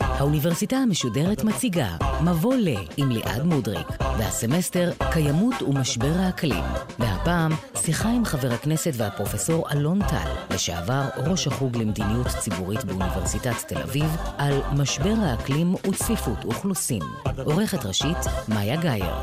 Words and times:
האוניברסיטה 0.00 0.76
המשודרת 0.76 1.44
מציגה 1.44 1.96
מבוא 2.24 2.54
ל 2.54 2.68
עם 2.96 3.10
ליעד 3.10 3.42
מודריק, 3.42 3.86
והסמסטר 4.18 4.90
קיימות 5.12 5.62
ומשבר 5.62 6.12
האקלים. 6.16 6.64
והפעם 6.98 7.52
שיחה 7.76 8.08
עם 8.08 8.24
חבר 8.24 8.52
הכנסת 8.52 8.92
והפרופסור 8.94 9.70
אלון 9.72 9.98
טל, 10.08 10.54
לשעבר 10.54 11.02
ראש 11.16 11.46
החוג 11.46 11.76
למדיניות 11.76 12.26
ציבורית 12.38 12.84
באוניברסיטת 12.84 13.54
תל 13.68 13.78
אביב, 13.78 14.16
על 14.38 14.60
משבר 14.76 15.14
האקלים 15.22 15.74
וצפיפות 15.74 16.44
אוכלוסין. 16.44 17.02
עורכת 17.44 17.84
ראשית 17.86 18.18
מאיה 18.48 18.76
גאייר. 18.76 19.14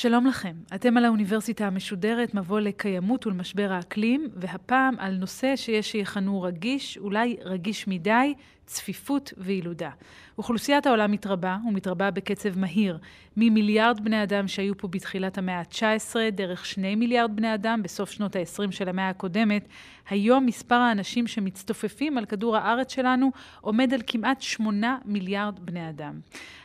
שלום 0.00 0.26
לכם, 0.26 0.52
אתם 0.74 0.96
על 0.96 1.04
האוניברסיטה 1.04 1.66
המשודרת, 1.66 2.34
מבוא 2.34 2.60
לקיימות 2.60 3.26
ולמשבר 3.26 3.72
האקלים, 3.72 4.28
והפעם 4.36 4.94
על 4.98 5.16
נושא 5.16 5.56
שיש 5.56 5.92
שיכנו 5.92 6.42
רגיש, 6.42 6.98
אולי 6.98 7.36
רגיש 7.44 7.88
מדי, 7.88 8.34
צפיפות 8.68 9.32
וילודה. 9.38 9.90
אוכלוסיית 10.38 10.86
העולם 10.86 11.12
מתרבה, 11.12 11.56
ומתרבה 11.68 12.10
בקצב 12.10 12.58
מהיר, 12.58 12.98
ממיליארד 13.36 14.04
בני 14.04 14.22
אדם 14.22 14.48
שהיו 14.48 14.78
פה 14.78 14.88
בתחילת 14.88 15.38
המאה 15.38 15.58
ה-19, 15.58 16.16
דרך 16.32 16.66
שני 16.66 16.94
מיליארד 16.94 17.36
בני 17.36 17.54
אדם 17.54 17.82
בסוף 17.82 18.10
שנות 18.10 18.36
ה-20 18.36 18.70
של 18.70 18.88
המאה 18.88 19.08
הקודמת, 19.08 19.68
היום 20.10 20.46
מספר 20.46 20.74
האנשים 20.74 21.26
שמצטופפים 21.26 22.18
על 22.18 22.24
כדור 22.24 22.56
הארץ 22.56 22.92
שלנו 22.92 23.30
עומד 23.60 23.94
על 23.94 24.00
כמעט 24.06 24.40
שמונה 24.40 24.98
מיליארד 25.04 25.60
בני 25.60 25.88
אדם. 25.88 26.20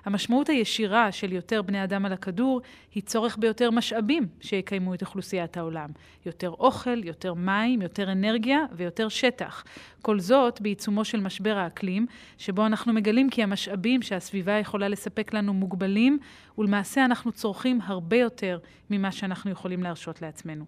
המשמעות 0.06 0.50
הישירה 0.50 1.12
של 1.12 1.34
יותר 1.34 1.62
בני 1.62 1.84
אדם 1.84 2.06
על 2.06 2.14
הכדור 2.14 2.62
היא 2.96 3.04
צורך 3.04 3.38
ביותר 3.38 3.72
משאבים 3.72 4.28
שיקיימו 4.42 4.94
את 4.94 5.02
אוכלוסיית 5.02 5.58
העולם. 5.58 5.90
יותר 6.26 6.50
אוכל, 6.50 7.04
יותר 7.04 7.34
מים, 7.34 7.82
יותר 7.82 8.12
אנרגיה 8.12 8.60
ויותר 8.72 9.10
שטח. 9.10 9.64
כל 10.02 10.20
זאת 10.20 10.62
בעיצומו 10.62 11.06
של 11.06 11.20
משבר 11.20 11.58
האקלים, 11.58 11.93
שבו 12.38 12.66
אנחנו 12.66 12.94
מגלים 12.94 13.30
כי 13.30 13.44
המשאבים 13.44 14.02
שהסביבה 14.02 14.54
יכולה 14.54 14.88
לספק 14.88 15.34
לנו 15.34 15.54
מוגבלים, 15.54 16.20
ולמעשה 16.58 17.06
אנחנו 17.06 17.32
צורכים 17.32 17.80
הרבה 17.84 18.18
יותר 18.18 18.60
ממה 18.90 19.12
שאנחנו 19.12 19.52
יכולים 19.52 19.84
להרשות 19.84 20.22
לעצמנו. 20.22 20.66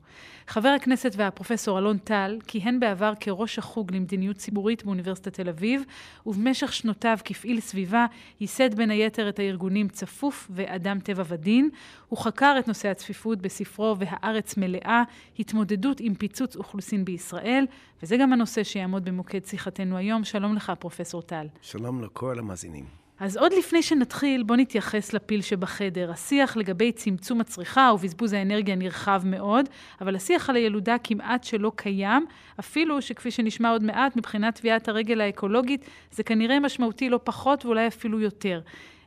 חבר 0.48 0.70
הכנסת 0.70 1.14
והפרופסור 1.16 1.80
אלון 1.80 1.98
טל 1.98 2.40
כיהן 2.48 2.80
בעבר 2.80 3.14
כראש 3.20 3.60
החוג 3.60 3.96
למדיניות 3.96 4.38
ציבורית 4.38 4.84
באוניברסיטת 4.86 5.34
תל 5.34 5.50
אביב, 5.50 5.84
ובמשך 6.26 6.74
שנותיו 6.74 7.18
כפעיל 7.26 7.60
סביבה 7.60 8.06
ייסד 8.40 8.76
בין 8.76 8.90
היתר 8.90 9.30
את 9.30 9.40
הארגונים 9.40 9.88
צפוף 9.88 10.48
ואדם 10.50 11.00
טבע 11.00 11.24
ודין. 11.28 11.70
הוא 12.10 12.20
חקר 12.20 12.56
את 12.60 12.68
נושא 12.68 12.90
הצפיפות 12.90 13.42
בספרו 13.42 13.96
"והארץ 14.00 14.58
מלאה, 14.58 15.04
התמודדות 15.40 16.00
עם 16.00 16.16
פיצוץ 16.16 16.56
אוכלוסין 16.56 17.06
בישראל", 17.06 17.66
וזה 18.04 18.18
גם 18.18 18.34
הנושא 18.34 18.64
שיעמוד 18.64 19.06
במוקד 19.06 19.46
שיחתנו 19.46 19.98
היום. 19.98 20.24
שלום 20.24 20.56
לך, 20.56 20.72
פרופסור 21.16 21.22
טל. 21.22 21.48
שלום 21.62 22.04
לכל 22.04 22.40
המאזינים. 22.40 22.86
אז 23.20 23.38
עוד 23.38 23.52
לפני 23.60 23.84
שנתחיל, 23.84 24.44
בוא 24.44 24.56
נתייחס 24.56 25.14
לפיל 25.14 25.42
שבחדר. 25.42 26.12
השיח 26.12 26.58
לגבי 26.58 26.92
צמצום 26.92 27.42
הצריכה 27.42 27.92
ובזבוז 27.96 28.34
האנרגיה 28.34 28.76
נרחב 28.76 29.22
מאוד, 29.26 29.70
אבל 30.02 30.16
השיח 30.16 30.50
על 30.50 30.56
הילודה 30.56 30.96
כמעט 31.04 31.44
שלא 31.44 31.72
קיים, 31.76 32.26
אפילו 32.60 33.02
שכפי 33.02 33.32
שנשמע 33.32 33.70
עוד 33.70 33.84
מעט, 33.84 34.16
מבחינת 34.16 34.56
טביעת 34.56 34.88
הרגל 34.88 35.22
האקולוגית, 35.22 35.86
זה 36.12 36.24
כנראה 36.24 36.60
משמעותי 36.60 37.10
לא 37.10 37.20
פחות 37.24 37.66
ואולי 37.66 37.88
אפילו 37.88 38.20
יותר. 38.20 38.62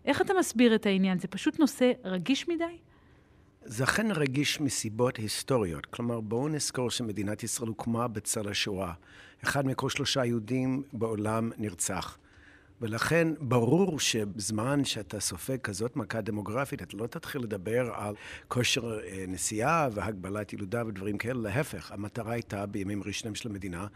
איך 0.05 0.20
אתה 0.20 0.34
מסביר 0.39 0.75
את 0.75 0.86
העניין? 0.86 1.19
זה 1.19 1.29
פשוט 1.29 1.61
נושא 1.61 1.92
רגיש 2.05 2.48
מדי? 2.48 2.64
זה 3.70 3.84
אכן 3.84 4.11
רגיש 4.11 4.61
מסיבות 4.61 5.16
היסטוריות. 5.16 5.86
כלומר, 5.86 6.20
בואו 6.20 6.48
נזכור 6.48 6.91
שמדינת 6.91 7.42
ישראל 7.42 7.69
הוקמה 7.69 8.08
בצל 8.08 8.48
השואה. 8.48 8.92
אחד 9.44 9.66
מכל 9.66 9.91
שלושה 9.91 10.24
יהודים 10.24 10.83
בעולם 10.92 11.51
נרצח. 11.58 12.18
ולכן 12.80 13.28
ברור 13.40 14.00
שבזמן 14.00 14.84
שאתה 14.84 15.20
סופג 15.20 15.56
כזאת 15.56 15.96
מכה 15.96 16.20
דמוגרפית, 16.20 16.83
אתה 16.83 16.96
לא 16.96 17.06
תתחיל 17.06 17.42
לדבר 17.42 17.90
על 17.94 18.14
כושר 18.48 18.98
אה, 19.00 19.24
נסיעה 19.28 19.89
והגבלת 19.92 20.52
ילודה 20.52 20.86
ודברים 20.86 21.18
כאלה. 21.18 21.40
להפך, 21.40 21.92
המטרה 21.92 22.33
הייתה 22.33 22.67
בימים 22.67 23.02
ראשונים 23.02 23.34
של 23.34 23.48
המדינה 23.48 23.86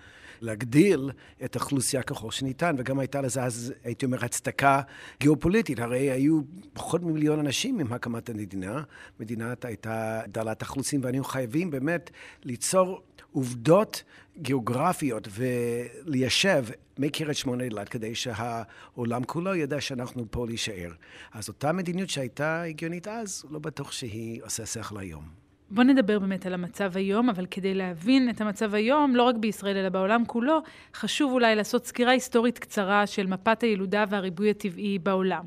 להגדיל 0.41 1.10
את 1.44 1.56
האוכלוסייה 1.56 2.03
ככל 2.03 2.31
שניתן, 2.31 2.75
וגם 2.78 2.98
הייתה 2.98 3.21
לזה 3.21 3.42
אז, 3.42 3.75
הייתי 3.84 4.06
אומר, 4.06 4.25
הצדקה 4.25 4.81
גיאופוליטית. 5.21 5.81
הרי 5.81 6.10
היו 6.10 6.41
פחות 6.72 7.03
ממיליון 7.03 7.38
אנשים 7.38 7.78
עם 7.78 7.92
הקמת 7.92 8.31
המדינה. 8.31 8.82
מדינה 9.21 9.54
הייתה 9.65 10.21
דלת 10.28 10.62
אוכלוסין, 10.62 11.00
והיינו 11.04 11.25
חייבים 11.25 11.71
באמת 11.71 12.10
ליצור 12.44 13.03
עובדות 13.32 14.03
גיאוגרפיות 14.38 15.28
וליישב 15.31 16.65
מקריית 17.03 17.37
שמונה 17.37 17.65
אילת 17.65 17.89
כדי 17.89 18.15
שהעולם 18.15 19.25
כולו 19.25 19.55
ידע 19.55 19.81
שאנחנו 19.81 20.25
פה 20.31 20.47
להישאר. 20.47 20.93
אז 21.33 21.49
אותה 21.49 21.73
מדיניות 21.73 22.11
שהייתה 22.11 22.63
הגיונית 22.63 23.09
אז, 23.09 23.45
לא 23.51 23.59
בטוח 23.59 23.93
שהיא 23.93 24.43
עושה 24.43 24.67
שכל 24.67 24.99
היום. 24.99 25.25
בוא 25.71 25.85
נדבר 25.85 26.19
באמת 26.19 26.47
על 26.47 26.55
המצב 26.55 26.97
היום, 26.97 27.29
אבל 27.29 27.47
כדי 27.47 27.75
להבין 27.75 28.31
את 28.31 28.41
המצב 28.41 28.75
היום, 28.75 29.17
לא 29.17 29.23
רק 29.23 29.37
בישראל 29.37 29.77
אלא 29.77 29.89
בעולם 29.89 30.25
כולו, 30.27 30.59
חשוב 30.95 31.33
אולי 31.33 31.57
לעשות 31.57 31.87
סקירה 31.87 32.13
היסטורית 32.13 32.59
קצרה 32.59 33.07
של 33.07 33.27
מפת 33.27 33.63
הילודה 33.63 34.05
והריבוי 34.11 34.51
הטבעי 34.51 34.99
בעולם. 34.99 35.45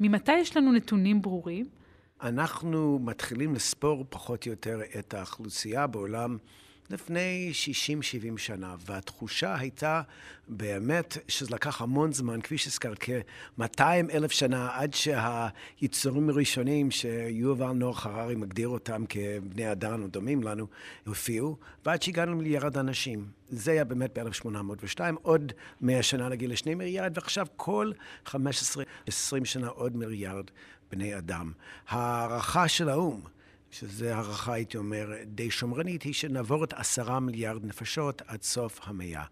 ממתי 0.00 0.32
יש 0.32 0.56
לנו 0.56 0.72
נתונים 0.72 1.22
ברורים? 1.22 1.66
אנחנו 2.22 2.98
מתחילים 3.02 3.54
לספור 3.54 4.04
פחות 4.08 4.46
או 4.46 4.50
יותר 4.50 4.80
את 4.98 5.14
האוכלוסייה 5.14 5.86
בעולם 5.86 6.36
לפני 6.90 7.52
60-70 8.34 8.38
שנה, 8.38 8.74
והתחושה 8.86 9.54
הייתה 9.58 10.02
באמת 10.48 11.18
שזה 11.28 11.54
לקח 11.54 11.82
המון 11.82 12.12
זמן, 12.12 12.40
כפי 12.40 12.58
שהזכרת, 12.58 12.96
כ-200 13.00 13.82
אלף 14.12 14.32
שנה 14.32 14.68
עד 14.72 14.94
שהיצורים 14.94 16.28
הראשונים 16.28 16.90
שיובל 16.90 17.72
נוח 17.72 18.06
הררי 18.06 18.34
מגדיר 18.34 18.68
אותם 18.68 19.04
כבני 19.08 19.72
אדם 19.72 20.02
או 20.02 20.08
דומים 20.08 20.42
לנו, 20.42 20.66
הופיעו, 21.06 21.56
ועד 21.84 22.02
שהגענו 22.02 22.32
למיליארד 22.32 22.78
אנשים. 22.78 23.26
זה 23.48 23.70
היה 23.70 23.84
באמת 23.84 24.18
ב-1802, 24.18 25.00
עוד 25.22 25.52
100 25.80 26.02
שנה 26.02 26.28
לגיל 26.28 26.52
לשני 26.52 26.74
מיליארד, 26.74 27.12
ועכשיו 27.14 27.46
כל 27.56 27.92
15-20 28.26 28.34
שנה 29.44 29.68
עוד 29.68 29.96
מיליארד 29.96 30.44
בני 30.90 31.18
אדם. 31.18 31.52
הערכה 31.88 32.68
של 32.68 32.88
האו"ם 32.88 33.35
שזו 33.78 34.06
הערכה, 34.06 34.52
הייתי 34.52 34.76
אומר, 34.76 35.12
די 35.26 35.50
שמרנית, 35.50 36.02
היא 36.02 36.14
שנעבור 36.14 36.64
את 36.64 36.72
עשרה 36.72 37.20
מיליארד 37.20 37.64
נפשות 37.64 38.22
עד 38.26 38.42
סוף 38.42 38.80
המאה. 38.82 39.24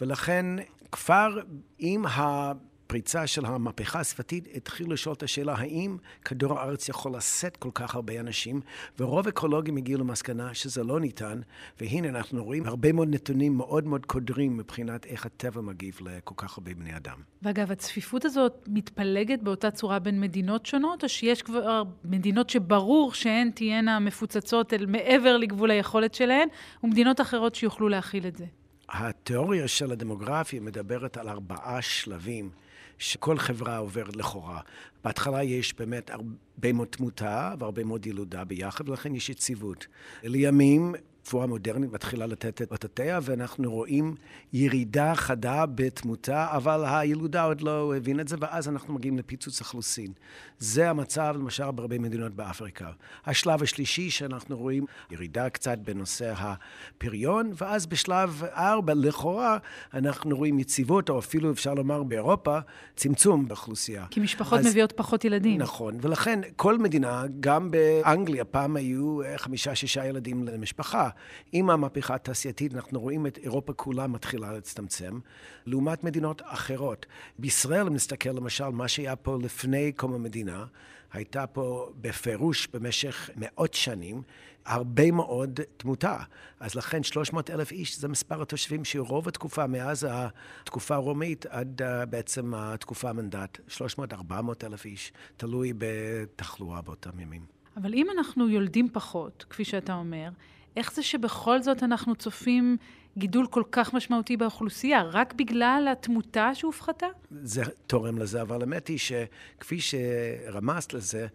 ולכן 0.00 0.46
כבר 0.92 1.40
עם 1.78 2.06
ה... 2.06 2.52
הפריצה 2.88 3.26
של 3.26 3.46
המהפכה 3.46 4.00
השפתית 4.00 4.48
התחילו 4.54 4.92
לשאול 4.92 5.14
את 5.14 5.22
השאלה 5.22 5.54
האם 5.54 5.96
כדור 6.24 6.58
הארץ 6.58 6.88
יכול 6.88 7.16
לשאת 7.16 7.56
כל 7.56 7.68
כך 7.74 7.94
הרבה 7.94 8.20
אנשים, 8.20 8.60
ורוב 8.98 9.28
אקולוגים 9.28 9.76
הגיעו 9.76 10.00
למסקנה 10.00 10.54
שזה 10.54 10.84
לא 10.84 11.00
ניתן, 11.00 11.40
והנה 11.80 12.08
אנחנו 12.08 12.44
רואים 12.44 12.66
הרבה 12.66 12.92
מאוד 12.92 13.08
נתונים 13.14 13.56
מאוד 13.56 13.86
מאוד 13.86 14.06
קודרים 14.06 14.56
מבחינת 14.56 15.06
איך 15.06 15.26
הטבע 15.26 15.60
מגיב 15.60 15.98
לכל 16.00 16.34
כך 16.36 16.58
הרבה 16.58 16.74
בני 16.74 16.96
אדם. 16.96 17.16
ואגב, 17.42 17.72
הצפיפות 17.72 18.24
הזאת 18.24 18.68
מתפלגת 18.68 19.42
באותה 19.42 19.70
צורה 19.70 19.98
בין 19.98 20.20
מדינות 20.20 20.66
שונות, 20.66 21.04
או 21.04 21.08
שיש 21.08 21.42
כבר 21.42 21.82
מדינות 22.04 22.50
שברור 22.50 23.14
שהן 23.14 23.50
תהיינה 23.50 23.98
מפוצצות 23.98 24.72
אל 24.72 24.86
מעבר 24.86 25.36
לגבול 25.36 25.70
היכולת 25.70 26.14
שלהן, 26.14 26.48
ומדינות 26.84 27.20
אחרות 27.20 27.54
שיוכלו 27.54 27.88
להכיל 27.88 28.26
את 28.26 28.36
זה? 28.36 28.44
התיאוריה 28.88 29.68
של 29.68 29.92
הדמוגרפיה 29.92 30.60
מדברת 30.60 31.16
על 31.16 31.28
ארבעה 31.28 31.82
שלבים. 31.82 32.50
שכל 32.98 33.38
חברה 33.38 33.76
עוברת 33.76 34.16
לכאורה. 34.16 34.60
בהתחלה 35.04 35.42
יש 35.42 35.74
באמת 35.74 36.10
הרבה 36.10 36.72
מאוד 36.72 36.88
תמותה 36.88 37.54
והרבה 37.58 37.84
מאוד 37.84 38.06
ילודה 38.06 38.44
ביחד, 38.44 38.88
ולכן 38.88 39.14
יש 39.14 39.28
יציבות. 39.28 39.86
לימים 40.22 40.94
הרפואה 41.28 41.44
המודרנית 41.44 41.92
מתחילה 41.92 42.26
לתת 42.26 42.62
את 42.62 42.72
אותותיה, 42.72 43.18
ואנחנו 43.22 43.72
רואים 43.72 44.14
ירידה 44.52 45.14
חדה 45.14 45.66
בתמותה, 45.66 46.46
אבל 46.50 46.84
הילודה 46.86 47.42
עוד 47.42 47.60
לא 47.60 47.96
הבינה 47.96 48.22
את 48.22 48.28
זה, 48.28 48.36
ואז 48.40 48.68
אנחנו 48.68 48.94
מגיעים 48.94 49.18
לפיצוץ 49.18 49.60
אכלוסין. 49.60 50.12
זה 50.58 50.90
המצב, 50.90 51.34
למשל, 51.38 51.70
בהרבה 51.70 51.98
מדינות 51.98 52.34
באפריקה. 52.34 52.90
השלב 53.26 53.62
השלישי 53.62 54.10
שאנחנו 54.10 54.58
רואים 54.58 54.84
ירידה 55.10 55.50
קצת 55.50 55.78
בנושא 55.78 56.34
הפריון, 56.36 57.52
ואז 57.56 57.86
בשלב 57.86 58.42
ארבע, 58.56 58.94
לכאורה, 58.96 59.58
אנחנו 59.94 60.36
רואים 60.36 60.58
יציבות, 60.58 61.10
או 61.10 61.18
אפילו 61.18 61.52
אפשר 61.52 61.74
לומר 61.74 62.02
באירופה, 62.02 62.58
צמצום 62.96 63.48
באוכלוסייה. 63.48 64.06
כי 64.10 64.20
משפחות 64.20 64.58
אז, 64.58 64.66
מביאות 64.66 64.92
פחות 64.92 65.24
ילדים. 65.24 65.60
נכון, 65.60 65.98
ולכן 66.00 66.40
כל 66.56 66.78
מדינה, 66.78 67.24
גם 67.40 67.70
באנגליה, 67.70 68.44
פעם 68.44 68.76
היו 68.76 69.18
חמישה-שישה 69.36 70.06
ילדים 70.06 70.44
למשפחה. 70.44 71.08
עם 71.52 71.70
המהפכה 71.70 72.14
התעשייתית 72.14 72.74
אנחנו 72.74 73.00
רואים 73.00 73.26
את 73.26 73.38
אירופה 73.38 73.72
כולה 73.72 74.06
מתחילה 74.06 74.52
להצטמצם, 74.52 75.18
לעומת 75.66 76.04
מדינות 76.04 76.42
אחרות. 76.44 77.06
בישראל, 77.38 77.86
אם 77.86 77.94
נסתכל 77.94 78.30
למשל, 78.30 78.68
מה 78.68 78.88
שהיה 78.88 79.16
פה 79.16 79.38
לפני 79.42 79.92
קום 79.92 80.14
המדינה, 80.14 80.64
הייתה 81.12 81.46
פה 81.46 81.90
בפירוש 82.00 82.68
במשך 82.72 83.30
מאות 83.36 83.74
שנים 83.74 84.22
הרבה 84.68 85.10
מאוד 85.10 85.60
תמותה. 85.76 86.16
אז 86.60 86.74
לכן 86.74 87.02
300 87.02 87.50
אלף 87.50 87.72
איש 87.72 87.98
זה 87.98 88.08
מספר 88.08 88.42
התושבים 88.42 88.84
שרוב 88.84 89.28
התקופה 89.28 89.66
מאז 89.66 90.06
התקופה 90.10 90.94
הרומית 90.94 91.46
עד 91.46 91.82
uh, 91.82 92.06
בעצם 92.06 92.54
התקופה 92.54 93.10
המנדט, 93.10 93.58
300-400 93.68 94.12
אלף 94.64 94.84
איש, 94.84 95.12
תלוי 95.36 95.72
בתחלואה 95.78 96.82
באותם 96.82 97.20
ימים. 97.20 97.42
אבל 97.76 97.94
אם 97.94 98.06
אנחנו 98.18 98.48
יולדים 98.48 98.88
פחות, 98.92 99.44
כפי 99.50 99.64
שאתה 99.64 99.94
אומר, 99.94 100.28
איך 100.78 100.92
זה 100.92 101.02
שבכל 101.02 101.62
זאת 101.62 101.82
אנחנו 101.82 102.14
צופים 102.14 102.76
גידול 103.18 103.46
כל 103.46 103.62
כך 103.72 103.94
משמעותי 103.94 104.36
באוכלוסייה, 104.36 105.02
רק 105.02 105.34
בגלל 105.34 105.88
התמותה 105.92 106.54
שהופחתה? 106.54 107.06
זה 107.30 107.62
תורם 107.86 108.18
לזה, 108.18 108.42
אבל 108.42 108.60
האמת 108.60 108.88
היא 108.88 108.98
שכפי 108.98 109.78
שרמזת 109.80 110.92
לזה, 110.94 111.26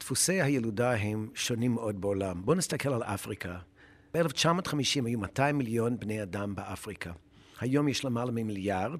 דפוסי 0.00 0.42
הילודה 0.42 0.94
הם 0.94 1.28
שונים 1.34 1.74
מאוד 1.74 2.00
בעולם. 2.00 2.42
בואו 2.44 2.56
נסתכל 2.56 2.88
על 2.88 3.02
אפריקה. 3.02 3.58
ב-1950 4.14 5.06
היו 5.06 5.18
200 5.18 5.58
מיליון 5.58 5.98
בני 5.98 6.22
אדם 6.22 6.54
באפריקה. 6.54 7.12
היום 7.60 7.88
יש 7.88 8.04
למעלה 8.04 8.30
ממיליארד, 8.30 8.98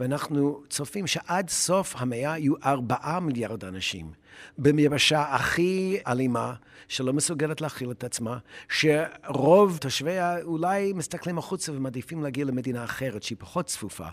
ואנחנו 0.00 0.62
צופים 0.70 1.06
שעד 1.06 1.48
סוף 1.48 1.94
המאה 1.98 2.38
יהיו 2.38 2.54
ארבעה 2.64 3.20
מיליארד 3.20 3.64
אנשים. 3.64 4.10
ביבשה 4.58 5.22
הכי 5.34 5.98
אלימה, 6.06 6.54
שלא 6.88 7.12
מסוגלת 7.12 7.60
להכיל 7.60 7.90
את 7.90 8.04
עצמה, 8.04 8.38
שרוב 8.68 9.78
תושביה 9.78 10.42
אולי 10.42 10.92
מסתכלים 10.92 11.38
החוצה 11.38 11.72
ומעדיפים 11.72 12.22
להגיע 12.22 12.44
למדינה 12.44 12.84
אחרת 12.84 13.22
שהיא 13.22 13.38
פחות 13.40 13.66
צפופה. 13.66 14.08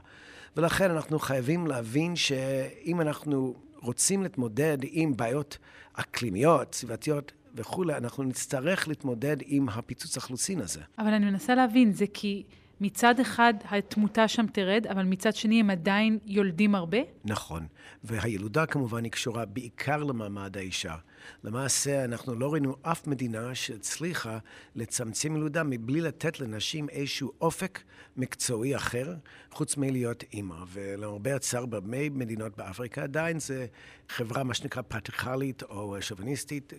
ולכן 0.58 0.92
אנחנו 0.92 1.20
חייבים 1.20 1.68
להבין 1.68 2.16
שאם 2.16 3.02
אנחנו 3.02 3.56
רוצים 3.82 4.24
להתמודד 4.24 4.78
עם 4.82 5.18
בעיות 5.18 5.58
אקלימיות, 5.94 6.76
סביבתיות 6.76 7.32
וכולי, 7.56 7.98
אנחנו 7.98 8.24
נצטרך 8.24 8.88
להתמודד 8.88 9.38
עם 9.46 9.70
הפיצוץ 9.70 10.18
האכלוסין 10.18 10.62
הזה. 10.62 10.82
אבל 11.00 11.14
אני 11.14 11.26
מנסה 11.26 11.56
להבין, 11.56 11.94
זה 11.94 12.06
כי... 12.14 12.44
מצד 12.84 13.20
אחד 13.20 13.54
התמותה 13.70 14.28
שם 14.28 14.46
תרד, 14.48 14.88
אבל 14.90 15.04
מצד 15.04 15.36
שני 15.36 15.60
הם 15.60 15.70
עדיין 15.70 16.20
יולדים 16.26 16.76
הרבה? 16.76 16.98
נכון, 17.26 17.68
והילודה 18.04 18.66
כמובן 18.66 19.04
היא 19.04 19.12
קשורה 19.12 19.46
בעיקר 19.46 20.04
למעמד 20.04 20.58
האישה. 20.58 20.96
למעשה, 21.44 22.06
אנחנו 22.06 22.36
לא 22.36 22.54
ראינו 22.54 22.76
אף 22.82 23.08
מדינה 23.08 23.56
שהצליחה 23.56 24.38
לצמצם 24.76 25.36
ילודה 25.36 25.64
מבלי 25.64 26.02
לתת 26.02 26.40
לנשים 26.40 26.90
איזשהו 26.90 27.32
אופק 27.42 27.80
מקצועי 28.18 28.76
אחר, 28.76 29.16
חוץ 29.52 29.78
מלהיות 29.78 30.24
אימא. 30.34 30.58
ולמרבה 30.68 31.36
הצער, 31.36 31.66
בהרבה 31.66 32.10
מדינות 32.10 32.58
באפריקה 32.58 33.04
עדיין 33.04 33.40
זה 33.40 33.66
חברה, 34.10 34.44
מה 34.44 34.54
שנקרא 34.54 34.82
פטריכלית 34.88 35.64
או 35.64 35.98
שוביניסטית, 36.02 36.74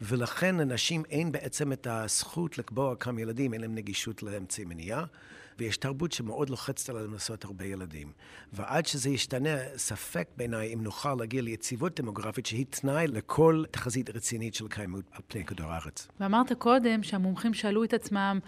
ולכן 0.00 0.56
לנשים 0.56 1.02
אין 1.10 1.32
בעצם 1.32 1.72
את 1.72 1.86
הזכות 1.90 2.58
לקבוע 2.58 2.96
כמה 2.96 3.20
ילדים, 3.20 3.52
אין 3.52 3.60
להם 3.60 3.74
נגישות 3.74 4.22
לאמצעי 4.22 4.64
מניעה. 4.64 5.04
ויש 5.58 5.76
תרבות 5.76 6.12
שמאוד 6.12 6.50
לוחצת 6.50 6.88
עלינו 6.88 7.12
לעשות 7.12 7.44
הרבה 7.44 7.64
ילדים. 7.64 8.12
ועד 8.52 8.86
שזה 8.86 9.10
ישתנה, 9.10 9.56
ספק 9.76 10.28
בעיניי 10.36 10.74
אם 10.74 10.82
נוכל 10.82 11.14
להגיע 11.14 11.42
ליציבות 11.42 12.00
דמוגרפית 12.00 12.46
שהיא 12.46 12.66
תנאי 12.70 13.06
לכל 13.06 13.64
תחזית 13.70 14.10
רצינית 14.10 14.54
של 14.54 14.68
קיימות 14.68 15.04
על 15.12 15.20
פני 15.28 15.44
כדור 15.44 15.72
הארץ. 15.72 16.08
ואמרת 16.20 16.52
קודם 16.52 17.02
שהמומחים 17.02 17.54
שאלו 17.54 17.84
את 17.84 17.94
עצמם 17.94 18.38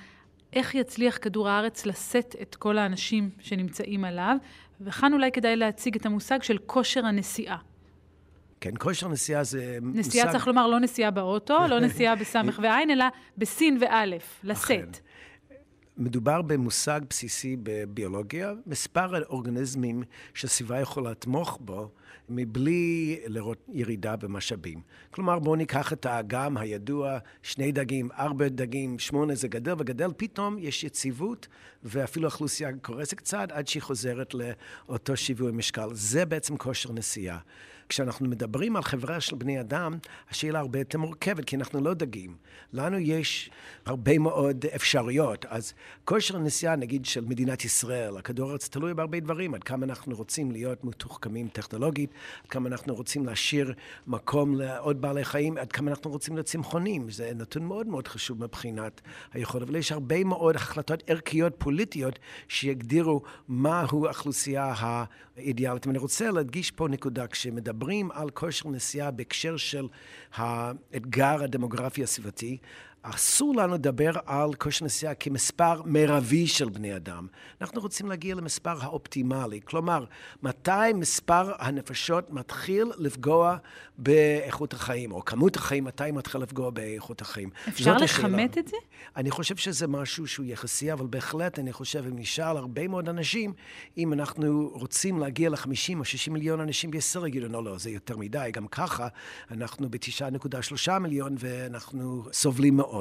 איך 0.52 0.74
יצליח 0.74 1.18
כדור 1.22 1.48
הארץ 1.48 1.86
לשאת 1.86 2.36
את 2.42 2.54
כל 2.54 2.78
האנשים 2.78 3.30
שנמצאים 3.38 4.04
עליו, 4.04 4.36
וכאן 4.80 5.12
אולי 5.12 5.32
כדאי 5.32 5.56
להציג 5.56 5.96
את 5.96 6.06
המושג 6.06 6.42
של 6.42 6.58
כושר 6.66 7.06
הנסיעה. 7.06 7.56
כן, 8.60 8.70
כושר 8.78 9.08
נסיעה 9.08 9.44
זה 9.44 9.58
נסיעה 9.58 9.80
מושג... 9.80 9.98
נסיעה 9.98 10.32
צריך 10.32 10.46
לומר 10.46 10.66
לא 10.66 10.80
נסיעה 10.80 11.10
באוטו, 11.10 11.66
לא 11.68 11.80
נסיעה 11.84 12.16
בסמך 12.16 12.60
ועין, 12.62 12.90
אלא 12.90 13.04
בסין 13.38 13.78
ואלף, 13.80 14.40
לשאת. 14.44 15.00
מדובר 15.98 16.42
במושג 16.42 17.00
בסיסי 17.10 17.56
בביולוגיה, 17.62 18.52
מספר 18.66 19.14
האורגניזמים 19.14 20.02
שהסביבה 20.34 20.80
יכולה 20.80 21.10
לתמוך 21.10 21.58
בו 21.60 21.90
מבלי 22.28 23.20
לראות 23.26 23.68
ירידה 23.72 24.16
במשאבים. 24.16 24.80
כלומר, 25.10 25.38
בואו 25.38 25.56
ניקח 25.56 25.92
את 25.92 26.06
האגם 26.06 26.56
הידוע, 26.56 27.18
שני 27.42 27.72
דגים, 27.72 28.08
ארבע 28.18 28.48
דגים, 28.48 28.98
שמונה 28.98 29.34
זה 29.34 29.48
גדל 29.48 29.74
וגדל, 29.78 30.10
פתאום 30.16 30.56
יש 30.58 30.84
יציבות 30.84 31.48
ואפילו 31.82 32.28
האוכלוסייה 32.28 32.70
קורסת 32.82 33.14
קצת 33.14 33.48
עד 33.52 33.68
שהיא 33.68 33.82
חוזרת 33.82 34.34
לאותו 34.34 35.16
שיווי 35.16 35.52
משקל. 35.52 35.88
זה 35.92 36.26
בעצם 36.26 36.56
כושר 36.56 36.92
נסיעה. 36.92 37.38
כשאנחנו 37.88 38.28
מדברים 38.28 38.76
על 38.76 38.82
חברה 38.82 39.20
של 39.20 39.36
בני 39.36 39.60
אדם, 39.60 39.98
השאלה 40.30 40.58
הרבה 40.58 40.78
יותר 40.78 40.98
מורכבת, 40.98 41.44
כי 41.44 41.56
אנחנו 41.56 41.80
לא 41.80 41.94
דגים. 41.94 42.36
לנו 42.72 42.98
יש 42.98 43.50
הרבה 43.86 44.18
מאוד 44.18 44.64
אפשרויות. 44.74 45.46
אז 45.48 45.72
כושר 46.04 46.36
הנסיעה, 46.36 46.76
נגיד, 46.76 47.04
של 47.04 47.24
מדינת 47.24 47.64
ישראל, 47.64 48.16
הכדור 48.16 48.48
הארץ 48.48 48.68
תלוי 48.68 48.94
בהרבה 48.94 49.20
דברים, 49.20 49.54
עד 49.54 49.64
כמה 49.64 49.86
אנחנו 49.86 50.16
רוצים 50.16 50.50
להיות 50.50 50.84
מתוחכמים 50.84 51.48
טכנולוגית, 51.48 52.10
עד 52.44 52.50
כמה 52.50 52.68
אנחנו 52.68 52.94
רוצים 52.94 53.26
להשאיר 53.26 53.74
מקום 54.06 54.54
לעוד 54.54 55.00
בעלי 55.00 55.24
חיים, 55.24 55.58
עד 55.58 55.72
כמה 55.72 55.90
אנחנו 55.90 56.10
רוצים 56.10 56.34
להיות 56.34 56.46
צמחונים. 56.46 57.10
זה 57.10 57.32
נתון 57.34 57.64
מאוד 57.64 57.86
מאוד 57.86 58.08
חשוב 58.08 58.44
מבחינת 58.44 59.00
היכולת. 59.32 59.62
אבל 59.62 59.76
יש 59.76 59.92
הרבה 59.92 60.24
מאוד 60.24 60.56
החלטות 60.56 61.02
ערכיות 61.06 61.54
פוליטיות 61.58 62.18
שיגדירו 62.48 63.22
מהו 63.48 64.06
האוכלוסייה 64.06 64.74
האידיאלית. 64.76 65.86
ואני 65.86 65.98
רוצה 65.98 66.30
להדגיש 66.30 66.70
פה 66.70 66.88
נקודה, 66.88 67.26
כשמדברים 67.26 67.77
על 68.12 68.30
כושר 68.30 68.68
נסיעה 68.68 69.10
בהקשר 69.10 69.56
של 69.56 69.88
האתגר 70.34 71.42
הדמוגרפי 71.42 72.02
הסביבתי, 72.02 72.58
אסור 73.14 73.54
לנו 73.56 73.74
לדבר 73.74 74.10
על 74.26 74.54
כושר 74.54 74.84
נסיעה 74.84 75.14
כמספר 75.14 75.82
מרבי 75.84 76.46
של 76.46 76.68
בני 76.68 76.96
אדם. 76.96 77.26
אנחנו 77.60 77.80
רוצים 77.80 78.08
להגיע 78.08 78.34
למספר 78.34 78.76
האופטימלי. 78.80 79.60
כלומר, 79.64 80.04
מתי 80.42 80.92
מספר 80.94 81.52
הנפשות 81.58 82.30
מתחיל 82.30 82.92
לפגוע 82.98 83.56
באיכות 83.98 84.72
החיים, 84.72 85.12
או 85.12 85.24
כמות 85.24 85.56
החיים, 85.56 85.84
מתי 85.84 86.10
מתחיל 86.12 86.40
לפגוע 86.40 86.70
באיכות 86.70 87.20
החיים. 87.20 87.50
אפשר 87.68 87.96
לכמת 87.96 88.58
את 88.58 88.68
זה? 88.68 88.76
אני 89.16 89.30
חושב 89.30 89.56
שזה 89.56 89.86
משהו 89.86 90.26
שהוא 90.26 90.46
יחסי, 90.46 90.92
אבל 90.92 91.06
בהחלט 91.06 91.58
אני 91.58 91.72
חושב, 91.72 92.04
אם 92.06 92.18
נשאל 92.18 92.56
הרבה 92.56 92.88
מאוד 92.88 93.08
אנשים, 93.08 93.52
אם 93.98 94.12
אנחנו 94.12 94.70
רוצים 94.72 95.18
להגיע 95.18 95.50
ל-50 95.50 95.98
או 95.98 96.04
60 96.04 96.32
מיליון 96.32 96.60
אנשים 96.60 96.90
בישראל, 96.90 97.26
יגידו, 97.26 97.48
לא, 97.48 97.64
לא, 97.64 97.78
זה 97.78 97.90
יותר 97.90 98.16
מדי. 98.16 98.50
גם 98.52 98.66
ככה, 98.66 99.08
אנחנו 99.50 99.90
ב-9.3 99.90 100.98
מיליון 100.98 101.34
ואנחנו 101.38 102.24
סובלים 102.32 102.76
מאוד. 102.76 102.97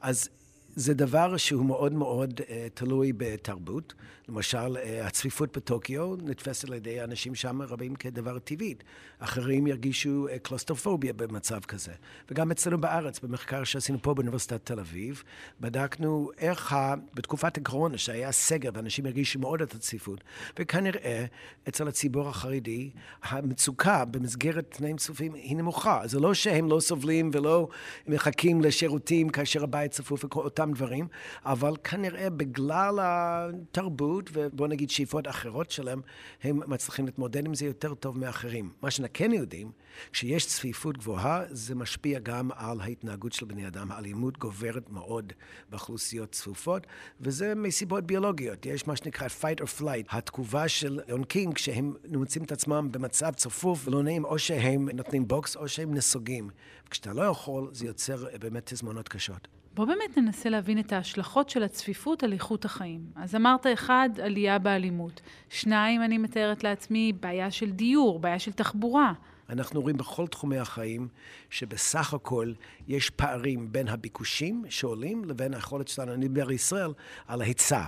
אז 0.00 0.28
זה 0.76 0.94
דבר 0.94 1.36
שהוא 1.36 1.64
מאוד 1.64 1.92
מאוד 1.92 2.40
uh, 2.40 2.44
תלוי 2.74 3.12
בתרבות. 3.16 3.94
למשל, 4.28 4.76
uh, 4.76 5.06
הצפיפות 5.06 5.56
בטוקיו 5.56 6.16
נתפסת 6.22 6.68
על 6.68 6.74
ידי 6.74 7.04
אנשים 7.04 7.34
שם 7.34 7.62
רבים 7.62 7.94
כדבר 7.94 8.38
טבעי. 8.38 8.74
אחרים 9.18 9.66
ירגישו 9.66 10.28
uh, 10.28 10.38
קלוסטרופוביה 10.38 11.12
במצב 11.12 11.60
כזה. 11.60 11.92
וגם 12.30 12.50
אצלנו 12.50 12.80
בארץ, 12.80 13.20
במחקר 13.20 13.64
שעשינו 13.64 13.98
פה 14.02 14.14
באוניברסיטת 14.14 14.66
תל 14.66 14.80
אביב, 14.80 15.22
בדקנו 15.60 16.30
איך 16.38 16.72
ה... 16.72 16.94
בתקופת 17.14 17.58
הקורונה, 17.58 17.98
שהיה 17.98 18.32
סגר 18.32 18.70
ואנשים 18.74 19.06
הרגישו 19.06 19.38
מאוד 19.38 19.62
את 19.62 19.74
הצפיפות, 19.74 20.24
וכנראה 20.58 21.24
אצל 21.68 21.88
הציבור 21.88 22.28
החרדי, 22.28 22.90
המצוקה 23.22 24.04
במסגרת 24.04 24.66
תנאים 24.70 24.96
צפופים 24.96 25.34
היא 25.34 25.56
נמוכה. 25.56 26.00
זה 26.04 26.20
לא 26.20 26.34
שהם 26.34 26.68
לא 26.68 26.80
סובלים 26.80 27.30
ולא 27.32 27.68
מחכים 28.06 28.60
לשירותים 28.60 29.28
כאשר 29.28 29.64
הבית 29.64 29.90
צפוף 29.90 30.24
ואותם 30.24 30.38
אותם 30.38 30.72
דברים, 30.72 31.08
אבל 31.44 31.76
כנראה 31.84 32.30
בגלל 32.30 32.98
התרבות 33.02 34.17
ובוא 34.32 34.68
נגיד 34.68 34.90
שאיפות 34.90 35.28
אחרות 35.28 35.70
שלהם, 35.70 36.00
הם 36.42 36.60
מצליחים 36.66 37.06
להתמודד 37.06 37.46
עם 37.46 37.54
זה 37.54 37.66
יותר 37.66 37.94
טוב 37.94 38.18
מאחרים. 38.18 38.72
מה 38.82 38.90
שכן 38.90 39.32
יודעים, 39.32 39.70
כשיש 40.12 40.46
צפיפות 40.46 40.98
גבוהה, 40.98 41.44
זה 41.50 41.74
משפיע 41.74 42.18
גם 42.18 42.50
על 42.54 42.80
ההתנהגות 42.80 43.32
של 43.32 43.46
בני 43.46 43.66
אדם. 43.66 43.92
האלימות 43.92 44.38
גוברת 44.38 44.90
מאוד 44.90 45.32
באוכלוסיות 45.70 46.32
צפופות, 46.32 46.86
וזה 47.20 47.54
מסיבות 47.54 48.04
ביולוגיות. 48.04 48.66
יש 48.66 48.86
מה 48.86 48.96
שנקרא 48.96 49.28
fight 49.28 49.60
or 49.60 49.80
flight, 49.80 50.06
התגובה 50.10 50.68
של 50.68 51.00
יונקים 51.08 51.52
כשהם 51.52 51.94
מוצאים 52.08 52.44
את 52.44 52.52
עצמם 52.52 52.88
במצב 52.90 53.34
צפוף 53.34 53.88
ולא 53.88 54.02
נעים, 54.02 54.24
או 54.24 54.38
שהם 54.38 54.88
נותנים 54.88 55.28
בוקס 55.28 55.56
או 55.56 55.68
שהם 55.68 55.94
נסוגים. 55.94 56.50
וכשאתה 56.88 57.12
לא 57.12 57.22
יכול, 57.22 57.70
זה 57.72 57.86
יוצר 57.86 58.26
באמת 58.40 58.72
תזמונות 58.72 59.08
קשות. 59.08 59.48
בוא 59.78 59.86
באמת 59.86 60.18
ננסה 60.18 60.48
להבין 60.48 60.78
את 60.78 60.92
ההשלכות 60.92 61.50
של 61.50 61.62
הצפיפות 61.62 62.22
על 62.22 62.32
איכות 62.32 62.64
החיים. 62.64 63.00
אז 63.16 63.34
אמרת, 63.34 63.66
אחד, 63.74 64.10
עלייה 64.22 64.58
באלימות. 64.58 65.20
שניים, 65.48 66.02
אני 66.02 66.18
מתארת 66.18 66.64
לעצמי, 66.64 67.12
בעיה 67.12 67.50
של 67.50 67.70
דיור, 67.70 68.18
בעיה 68.18 68.38
של 68.38 68.52
תחבורה. 68.52 69.12
אנחנו 69.48 69.80
רואים 69.80 69.96
בכל 69.96 70.26
תחומי 70.26 70.58
החיים 70.58 71.08
שבסך 71.50 72.14
הכל 72.14 72.52
יש 72.88 73.10
פערים 73.10 73.72
בין 73.72 73.88
הביקושים 73.88 74.64
שעולים 74.68 75.24
לבין 75.24 75.54
היכולת 75.54 75.88
שלנו, 75.88 76.14
אני 76.14 76.28
מדבר 76.28 76.50
ישראל, 76.50 76.90
על 77.26 77.42
ההיצע. 77.42 77.84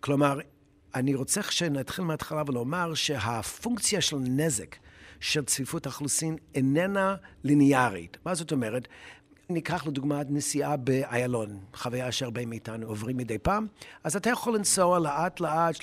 כלומר, 0.00 0.38
אני 0.94 1.14
רוצה 1.14 1.42
שנתחיל 1.42 2.04
מההתחלה 2.04 2.42
ולומר 2.46 2.94
שהפונקציה 2.94 4.00
של 4.00 4.16
נזק 4.16 4.76
של 5.20 5.44
צפיפות 5.44 5.86
האכלוסין 5.86 6.36
איננה 6.54 7.14
ליניארית. 7.44 8.16
מה 8.24 8.34
זאת 8.34 8.52
אומרת? 8.52 8.88
ניקח 9.50 9.86
לדוגמה 9.86 10.22
נסיעה 10.28 10.76
באיילון, 10.76 11.58
חוויה 11.74 12.12
שהרבה 12.12 12.46
מאיתנו 12.46 12.86
עוברים 12.86 13.16
מדי 13.16 13.38
פעם, 13.38 13.66
אז 14.04 14.16
אתה 14.16 14.30
יכול 14.30 14.54
לנסוע 14.54 14.98
לאט 14.98 15.40
לאט, 15.40 15.76
30-40 15.76 15.80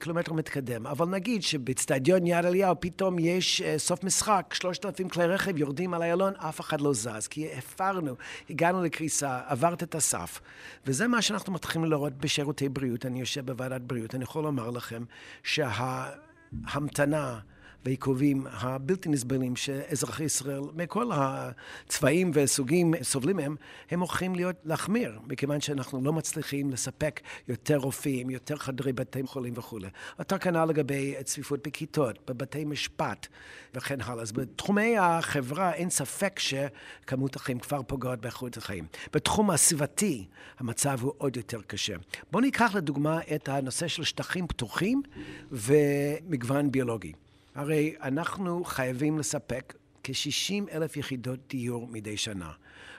קילומטר 0.00 0.32
מתקדם, 0.32 0.86
אבל 0.86 1.06
נגיד 1.06 1.42
שבאצטדיון 1.42 2.26
יד 2.26 2.44
אליהו 2.44 2.80
פתאום 2.80 3.18
יש 3.18 3.60
uh, 3.60 3.78
סוף 3.78 4.04
משחק, 4.04 4.54
3,000 4.54 5.08
כלי 5.08 5.26
רכב 5.26 5.58
יורדים 5.58 5.94
על 5.94 6.02
איילון, 6.02 6.32
אף 6.36 6.60
אחד 6.60 6.80
לא 6.80 6.92
זז, 6.92 7.26
כי 7.30 7.48
הפרנו, 7.58 8.14
הגענו 8.50 8.82
לקריסה, 8.82 9.40
עברת 9.46 9.82
את 9.82 9.94
הסף. 9.94 10.40
וזה 10.86 11.08
מה 11.08 11.22
שאנחנו 11.22 11.52
מתחילים 11.52 11.90
לראות 11.90 12.12
בשירותי 12.12 12.68
בריאות. 12.68 13.06
אני 13.06 13.20
יושב 13.20 13.46
בוועדת 13.46 13.80
בריאות, 13.80 14.14
אני 14.14 14.24
יכול 14.24 14.42
לומר 14.42 14.70
לכם 14.70 15.04
שההמתנה, 15.42 17.38
והעיכובים 17.84 18.46
הבלתי 18.50 19.08
נסבלים 19.08 19.56
שאזרחי 19.56 20.24
ישראל 20.24 20.60
מכל 20.74 21.10
הצבעים 21.14 22.30
וסוגים 22.34 22.94
סובלים 23.02 23.36
מהם, 23.36 23.56
הם 23.90 24.00
הולכים 24.00 24.34
להיות 24.34 24.56
להחמיר, 24.64 25.18
מכיוון 25.26 25.60
שאנחנו 25.60 26.04
לא 26.04 26.12
מצליחים 26.12 26.70
לספק 26.70 27.20
יותר 27.48 27.76
רופאים, 27.76 28.30
יותר 28.30 28.56
חדרי 28.56 28.92
בתי 28.92 29.22
חולים 29.26 29.52
וכולי. 29.56 29.88
אותו 30.18 30.36
כנ"ל 30.40 30.64
לגבי 30.64 31.14
צפיפות 31.24 31.66
בכיתות, 31.66 32.30
בבתי 32.30 32.64
משפט 32.64 33.26
וכן 33.74 34.00
הלאה. 34.00 34.22
אז 34.22 34.32
בתחומי 34.32 34.98
החברה 34.98 35.72
אין 35.72 35.90
ספק 35.90 36.38
שכמות 36.38 37.36
החיים 37.36 37.58
כבר 37.58 37.82
פוגעת 37.82 38.20
באיכות 38.20 38.56
החיים. 38.56 38.86
בתחום 39.12 39.50
הסביבתי 39.50 40.26
המצב 40.58 40.98
הוא 41.02 41.12
עוד 41.18 41.36
יותר 41.36 41.60
קשה. 41.66 41.94
בואו 42.30 42.42
ניקח 42.42 42.74
לדוגמה 42.74 43.20
את 43.34 43.48
הנושא 43.48 43.88
של 43.88 44.04
שטחים 44.04 44.46
פתוחים 44.46 45.02
ומגוון 45.50 46.70
ביולוגי. 46.70 47.12
הרי 47.60 47.94
אנחנו 48.02 48.64
חייבים 48.64 49.18
לספק 49.18 49.74
כ-60 50.04 50.72
אלף 50.72 50.96
יחידות 50.96 51.38
דיור 51.48 51.88
מדי 51.90 52.16
שנה. 52.16 52.50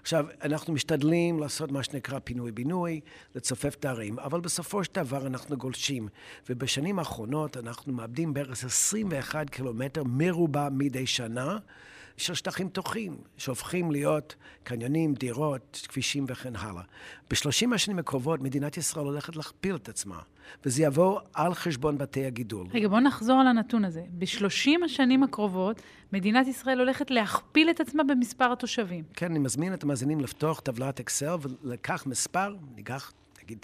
עכשיו, 0.02 0.26
אנחנו 0.44 0.74
משתדלים 0.74 1.40
לעשות 1.40 1.72
מה 1.72 1.84
שנקרא 1.84 2.20
פינוי-בינוי, 2.24 3.00
לצופף 3.36 3.76
את 3.76 3.86
הערים, 3.86 4.20
אבל 4.20 4.42
בסופו 4.42 4.84
של 4.84 4.92
דבר 4.94 5.28
אנחנו 5.28 5.58
גולשים. 5.58 6.08
ובשנים 6.50 7.00
האחרונות 7.00 7.58
אנחנו 7.58 7.94
מאבדים 7.94 8.34
בערך 8.34 8.64
21 8.64 9.50
קילומטר 9.50 10.04
מרובע 10.06 10.70
מדי 10.70 11.08
שנה. 11.08 11.58
של 12.22 12.34
שטחים 12.34 12.70
פתוחים, 12.70 13.18
שהופכים 13.38 13.92
להיות 13.92 14.36
קניונים, 14.64 15.14
דירות, 15.14 15.88
כבישים 15.90 16.26
וכן 16.28 16.56
הלאה. 16.56 16.82
בשלושים 17.30 17.74
השנים 17.74 18.00
הקרובות 18.00 18.42
מדינת 18.42 18.78
ישראל 18.78 19.06
הולכת 19.06 19.36
להכפיל 19.36 19.76
את 19.76 19.90
עצמה, 19.90 20.20
וזה 20.66 20.84
יבוא 20.84 21.20
על 21.34 21.54
חשבון 21.54 21.98
בתי 21.98 22.26
הגידול. 22.26 22.68
רגע, 22.74 22.88
בואו 22.88 23.00
נחזור 23.00 23.40
על 23.40 23.48
הנתון 23.48 23.86
הזה. 23.86 24.04
בשלושים 24.12 24.84
השנים 24.84 25.24
הקרובות 25.24 25.82
מדינת 26.14 26.48
ישראל 26.48 26.80
הולכת 26.80 27.12
להכפיל 27.12 27.70
את 27.70 27.80
עצמה 27.80 28.04
במספר 28.04 28.52
התושבים. 28.52 29.04
כן, 29.14 29.26
אני 29.26 29.40
מזמין 29.40 29.74
את 29.74 29.84
המאזינים 29.84 30.22
לפתוח 30.22 30.60
טבלת 30.60 31.00
אקסל 31.00 31.36
ולקח 31.64 32.06
מספר, 32.06 32.56
ניקח 32.76 33.12
נגיד 33.52 33.60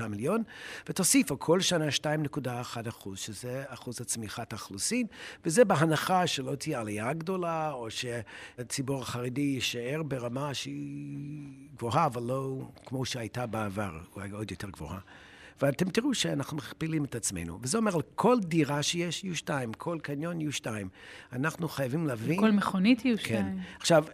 9.3 0.00 0.06
מיליון, 0.08 0.42
ותוסיפו 0.88 1.38
כל 1.38 1.60
שנה 1.60 1.84
2.1 1.88 2.48
אחוז, 2.88 3.18
שזה 3.18 3.64
אחוז 3.66 4.00
הצמיחת 4.00 4.52
האכלוסין, 4.52 5.06
וזה 5.44 5.64
בהנחה 5.64 6.26
שלא 6.26 6.54
תהיה 6.54 6.80
עלייה 6.80 7.12
גדולה, 7.12 7.72
או 7.72 7.88
שהציבור 7.90 9.02
החרדי 9.02 9.40
יישאר 9.40 10.02
ברמה 10.02 10.54
שהיא 10.54 11.48
גבוהה, 11.76 12.06
אבל 12.06 12.22
לא 12.22 12.68
כמו 12.86 13.04
שהייתה 13.04 13.46
בעבר, 13.46 13.98
עוד 14.32 14.50
יותר 14.50 14.70
גבוהה. 14.70 14.98
ואתם 15.62 15.90
תראו 15.90 16.14
שאנחנו 16.14 16.56
מכפילים 16.56 17.04
את 17.04 17.14
עצמנו. 17.14 17.58
וזה 17.62 17.78
אומר, 17.78 17.94
על 17.94 18.02
כל 18.14 18.36
דירה 18.40 18.82
שיש, 18.82 19.24
יהיו 19.24 19.36
שתיים, 19.36 19.72
כל 19.72 19.98
קניון 20.02 20.40
יהיו 20.40 20.52
שתיים. 20.52 20.88
אנחנו 21.32 21.68
חייבים 21.68 22.06
להבין... 22.06 22.40
כל 22.40 22.50
מכונית 22.50 23.04
יהיו 23.04 23.16
כן. 23.16 23.22
שתיים. 23.24 23.58
עכשיו, 23.78 24.04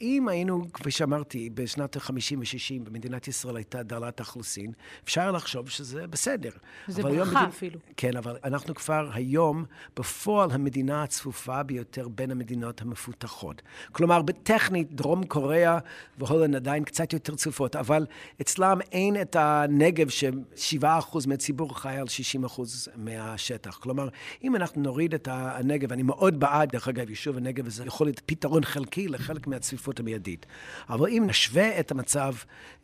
אם 0.00 0.28
היינו, 0.28 0.72
כפי 0.72 0.90
שאמרתי, 0.90 1.50
בשנת 1.50 1.96
ה-50 1.96 2.38
ו-60 2.38 2.84
במדינת 2.84 3.28
ישראל 3.28 3.56
הייתה 3.56 3.82
דלת 3.82 4.20
אכלוסין, 4.20 4.72
אפשר 5.04 5.30
לחשוב 5.30 5.68
שזה 5.68 6.06
בסדר. 6.06 6.50
זה 6.88 7.02
ברכה 7.02 7.22
מדינה... 7.24 7.48
אפילו. 7.48 7.78
כן, 7.96 8.16
אבל 8.16 8.36
אנחנו 8.44 8.74
כבר 8.74 9.10
היום 9.12 9.64
בפועל 9.96 10.50
המדינה 10.50 11.02
הצפופה 11.02 11.62
ביותר 11.62 12.08
בין 12.08 12.30
המדינות 12.30 12.82
המפותחות. 12.82 13.62
כלומר, 13.92 14.22
בטכנית, 14.22 14.92
דרום 14.92 15.26
קוריאה 15.26 15.78
והולנד 16.18 16.56
עדיין 16.56 16.84
קצת 16.84 17.12
יותר 17.12 17.34
צפופות, 17.34 17.76
אבל 17.76 18.06
אצלם 18.40 18.78
אין 18.92 19.20
את 19.20 19.36
הנגב 19.38 20.08
ש-7% 20.08 21.18
מהציבור 21.26 21.78
חי 21.78 21.96
על 21.96 22.06
60% 22.44 22.60
מהשטח. 22.96 23.76
כלומר, 23.76 24.08
אם 24.44 24.56
אנחנו 24.56 24.82
נוריד 24.82 25.14
את 25.14 25.28
הנגב, 25.30 25.92
אני 25.92 26.02
מאוד 26.02 26.40
בעד, 26.40 26.72
דרך 26.72 26.88
אגב, 26.88 27.10
יישוב 27.10 27.36
הנגב, 27.36 27.66
וזה 27.66 27.84
יכול 27.86 28.06
להיות 28.06 28.20
פתרון 28.26 28.64
חלקי 28.64 29.08
לחלק 29.08 29.46
מהצפיפות. 29.46 29.83
הצפיפות 29.84 30.00
המיידית. 30.00 30.46
אבל 30.88 31.08
אם 31.08 31.24
נשווה 31.26 31.80
את 31.80 31.90
המצב 31.90 32.34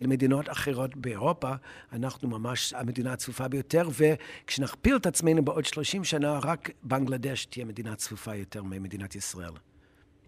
למדינות 0.01 0.49
אחרות 0.49 0.97
באירופה, 0.97 1.53
אנחנו 1.93 2.29
ממש 2.29 2.73
המדינה 2.73 3.13
הצפופה 3.13 3.49
ביותר, 3.49 3.89
וכשנכפיל 3.99 4.97
את 4.97 5.07
עצמנו 5.07 5.45
בעוד 5.45 5.65
30 5.65 6.05
שנה, 6.05 6.39
רק 6.43 6.71
בנגלדש 6.83 7.45
תהיה 7.45 7.65
מדינה 7.65 7.97
צפופה 7.97 8.35
יותר 8.35 8.63
ממדינת 8.63 9.15
ישראל. 9.15 9.53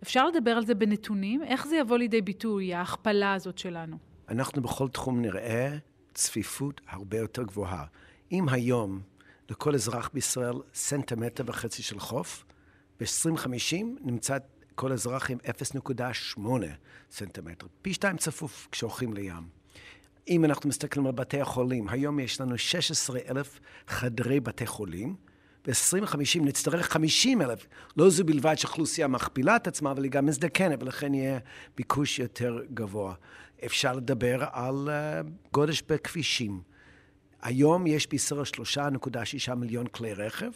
אפשר 0.03 0.27
לדבר 0.27 0.51
על 0.51 0.67
זה 0.67 0.75
בנתונים? 0.75 1.43
איך 1.43 1.67
זה 1.67 1.77
יבוא 1.77 1.99
לידי 1.99 2.21
ביטוי, 2.23 2.75
ההכפלה 2.75 3.35
הזאת 3.35 3.59
שלנו? 3.59 3.97
אנחנו 4.29 4.63
בכל 4.63 4.89
תחום 4.89 5.23
נראה 5.23 5.77
צפיפות 6.15 6.81
הרבה 6.89 7.19
יותר 7.19 7.43
גבוהה. 7.43 7.85
אם 8.33 8.49
היום 8.49 9.01
לכל 9.51 9.75
אזרח 9.75 10.11
בישראל 10.15 10.57
סנטימטר 10.75 11.45
וחצי 11.47 11.83
של 11.83 11.99
חוף, 11.99 12.45
ב-2050 13.01 13.85
נמצא 14.01 14.39
כל 14.75 14.93
אזרח 14.93 15.31
עם 15.31 15.39
0.8 16.37 16.41
סנטימטר, 17.11 17.67
פי 17.83 17.95
שתיים 17.95 18.17
צפוף 18.17 18.69
כשהולכים 18.73 19.15
לים. 19.15 19.63
אם 20.29 20.45
אנחנו 20.45 20.69
מסתכלים 20.69 21.07
על 21.07 21.13
בתי 21.13 21.41
החולים, 21.41 21.89
היום 21.89 22.21
יש 22.21 22.41
לנו 22.41 22.59
16 22.59 23.19
אלף 23.29 23.61
חדרי 23.89 24.41
בתי 24.41 24.67
חולים, 24.67 25.17
ב-2050 25.67 26.41
נצטרך 26.41 26.93
50 26.93 27.43
אלף. 27.43 27.67
לא 27.97 28.11
זו 28.11 28.25
בלבד 28.25 28.55
שאוכלוסייה 28.59 29.09
מכפילה 29.09 29.57
את 29.57 29.67
עצמה, 29.67 29.91
אבל 29.91 30.03
היא 30.03 30.11
גם 30.11 30.27
מזדקנת, 30.27 30.83
ולכן 30.83 31.15
יהיה 31.15 31.39
ביקוש 31.77 32.19
יותר 32.19 32.59
גבוה. 32.75 33.15
אפשר 33.65 33.93
לדבר 33.93 34.45
על 34.53 34.89
uh, 34.89 35.29
גודש 35.53 35.83
בכבישים. 35.89 36.63
היום 37.43 37.87
יש 37.87 38.07
בישראל 38.09 38.43
3.6 38.43 39.55
מיליון 39.55 39.87
כלי 39.87 40.15
רכב. 40.15 40.51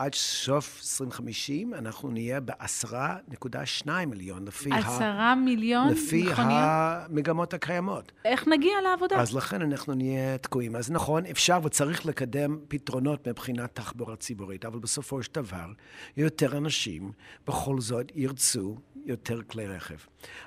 עד 0.00 0.14
סוף 0.14 0.80
2050 1.00 1.74
אנחנו 1.74 2.10
נהיה 2.10 2.40
ב-10.2 2.40 3.88
מיליון, 4.06 4.44
לפי, 4.44 4.70
ה... 4.72 5.34
מיליון 5.34 5.88
לפי 5.88 6.22
מכוניות? 6.22 6.60
המגמות 6.62 7.54
הקיימות. 7.54 8.12
איך 8.24 8.48
נגיע 8.48 8.72
לעבודה? 8.82 9.20
אז 9.20 9.34
לכן 9.34 9.62
אנחנו 9.62 9.94
נהיה 9.94 10.38
תקועים. 10.38 10.76
אז 10.76 10.90
נכון, 10.90 11.26
אפשר 11.26 11.58
וצריך 11.64 12.06
לקדם 12.06 12.58
פתרונות 12.68 13.28
מבחינת 13.28 13.74
תחבורה 13.74 14.16
ציבורית, 14.16 14.64
אבל 14.64 14.78
בסופו 14.78 15.22
של 15.22 15.30
דבר, 15.34 15.72
יותר 16.16 16.56
אנשים 16.56 17.12
בכל 17.46 17.80
זאת 17.80 18.12
ירצו 18.14 18.76
יותר 19.04 19.42
כלי 19.42 19.66
רכב. 19.66 19.98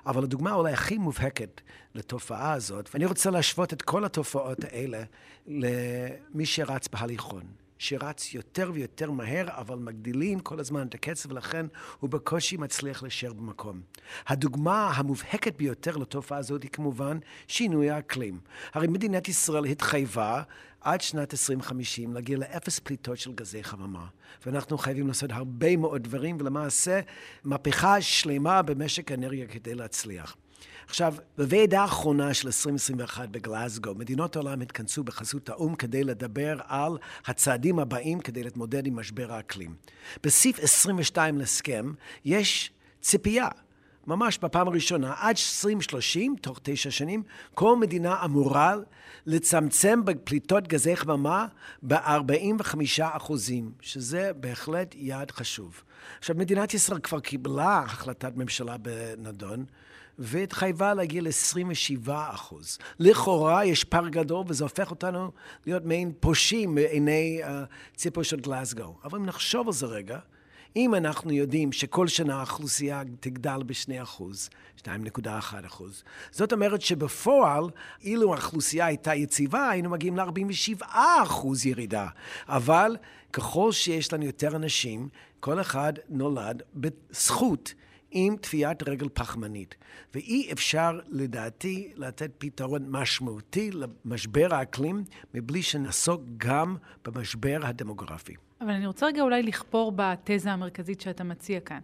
אבל 0.05 0.23
הדוגמה 0.23 0.53
אולי 0.53 0.73
הכי 0.73 0.97
מובהקת 0.97 1.61
לתופעה 1.95 2.53
הזאת, 2.53 2.89
ואני 2.93 3.05
רוצה 3.05 3.29
להשוות 3.29 3.73
את 3.73 3.81
כל 3.81 4.05
התופעות 4.05 4.63
האלה 4.63 5.03
למי 5.47 6.45
שרץ 6.45 6.87
בהליכון. 6.87 7.62
שרץ 7.77 8.33
יותר 8.33 8.71
ויותר 8.73 9.11
מהר, 9.11 9.45
אבל 9.47 9.77
מגדילים 9.79 10.39
כל 10.39 10.59
הזמן 10.59 10.87
את 10.87 10.93
הקצב, 10.93 11.31
ולכן 11.31 11.65
הוא 11.99 12.09
בקושי 12.09 12.57
מצליח 12.57 13.03
להישאר 13.03 13.33
במקום. 13.33 13.81
הדוגמה 14.27 14.91
המובהקת 14.95 15.57
ביותר 15.57 15.97
לתופעה 15.97 16.37
הזאת 16.37 16.63
היא 16.63 16.71
כמובן 16.71 17.19
שינוי 17.47 17.89
האקלים. 17.89 18.39
הרי 18.73 18.87
מדינת 18.87 19.27
ישראל 19.27 19.65
התחייבה 19.65 20.43
עד 20.81 21.01
שנת 21.01 21.33
2050 21.33 22.13
להגיע 22.13 22.37
לאפס 22.37 22.79
פליטות 22.79 23.17
של 23.17 23.33
גזי 23.33 23.63
חממה. 23.63 24.05
ואנחנו 24.45 24.77
חייבים 24.77 25.07
לעשות 25.07 25.31
הרבה 25.31 25.77
מאוד 25.77 26.03
דברים, 26.03 26.37
ולמעשה 26.39 26.99
מהפכה 27.43 28.01
שלמה 28.01 28.61
במשק 28.61 29.11
האנרגיה 29.11 29.47
כדי 29.47 29.75
להצליח. 29.75 30.35
עכשיו, 30.93 31.15
בוועידה 31.37 31.81
האחרונה 31.81 32.33
של 32.33 32.47
2021 32.47 33.29
בגלאזגו, 33.29 33.95
מדינות 33.95 34.35
העולם 34.35 34.61
התכנסו 34.61 35.03
בחסות 35.03 35.49
האו"ם 35.49 35.75
כדי 35.75 36.03
לדבר 36.03 36.57
על 36.67 36.97
הצעדים 37.25 37.79
הבאים 37.79 38.19
כדי 38.19 38.43
להתמודד 38.43 38.87
עם 38.87 38.95
משבר 38.95 39.33
האקלים. 39.33 39.75
בסעיף 40.23 40.59
22 40.59 41.37
להסכם 41.37 41.93
יש 42.25 42.71
ציפייה 43.01 43.47
ממש 44.07 44.37
בפעם 44.37 44.67
הראשונה, 44.67 45.13
עד 45.17 45.35
2030, 45.35 46.35
תוך 46.41 46.59
תשע 46.63 46.91
שנים, 46.91 47.23
כל 47.53 47.77
מדינה 47.77 48.25
אמורה 48.25 48.75
לצמצם 49.25 50.05
בפליטות 50.05 50.67
גזי 50.67 50.95
חממה 50.95 51.47
ב-45 51.83 52.75
אחוזים, 53.01 53.71
שזה 53.81 54.31
בהחלט 54.33 54.95
יעד 54.95 55.31
חשוב. 55.31 55.83
עכשיו, 56.19 56.35
מדינת 56.35 56.73
ישראל 56.73 56.99
כבר 56.99 57.19
קיבלה 57.19 57.79
החלטת 57.79 58.35
ממשלה 58.35 58.77
בנדון, 58.77 59.65
והתחייבה 60.19 60.93
להגיע 60.93 61.21
ל-27 61.21 62.09
אחוז. 62.09 62.77
לכאורה 62.99 63.65
יש 63.65 63.83
פער 63.83 64.09
גדול, 64.09 64.45
וזה 64.47 64.63
הופך 64.63 64.91
אותנו 64.91 65.31
להיות 65.65 65.85
מעין 65.85 66.11
פושעים 66.19 66.75
מעיני 66.75 67.41
uh, 67.43 68.23
של 68.23 68.39
גלסגו. 68.39 68.95
אבל 69.03 69.19
אם 69.19 69.25
נחשוב 69.25 69.67
על 69.67 69.73
זה 69.73 69.85
רגע, 69.85 70.19
אם 70.75 70.95
אנחנו 70.95 71.31
יודעים 71.31 71.71
שכל 71.71 72.07
שנה 72.07 72.37
האוכלוסייה 72.37 73.03
תגדל 73.19 73.59
ב-2 73.65 74.03
אחוז, 74.03 74.49
2.1 74.77 75.29
אחוז, 75.65 76.03
זאת 76.31 76.53
אומרת 76.53 76.81
שבפועל, 76.81 77.63
אילו 78.01 78.33
האוכלוסייה 78.33 78.85
הייתה 78.85 79.15
יציבה, 79.15 79.69
היינו 79.69 79.89
מגיעים 79.89 80.17
ל-47 80.17 80.85
אחוז 80.91 81.65
ירידה. 81.65 82.07
אבל 82.47 82.97
ככל 83.33 83.71
שיש 83.71 84.13
לנו 84.13 84.25
יותר 84.25 84.55
אנשים, 84.55 85.09
כל 85.39 85.61
אחד 85.61 85.93
נולד 86.09 86.61
בזכות. 86.75 87.73
עם 88.13 88.35
טביעת 88.37 88.83
רגל 88.89 89.09
פחמנית. 89.13 89.75
ואי 90.13 90.49
אפשר, 90.51 90.99
לדעתי, 91.09 91.91
לתת 91.95 92.31
פתרון 92.37 92.85
משמעותי 92.89 93.71
למשבר 93.71 94.55
האקלים 94.55 95.03
מבלי 95.33 95.61
שנעסוק 95.61 96.21
גם 96.37 96.75
במשבר 97.05 97.59
הדמוגרפי. 97.63 98.33
אבל 98.61 98.71
אני 98.71 98.87
רוצה 98.87 99.05
רגע 99.05 99.21
אולי 99.21 99.43
לכפור 99.43 99.91
בתזה 99.95 100.51
המרכזית 100.51 101.01
שאתה 101.01 101.23
מציע 101.23 101.59
כאן. 101.59 101.79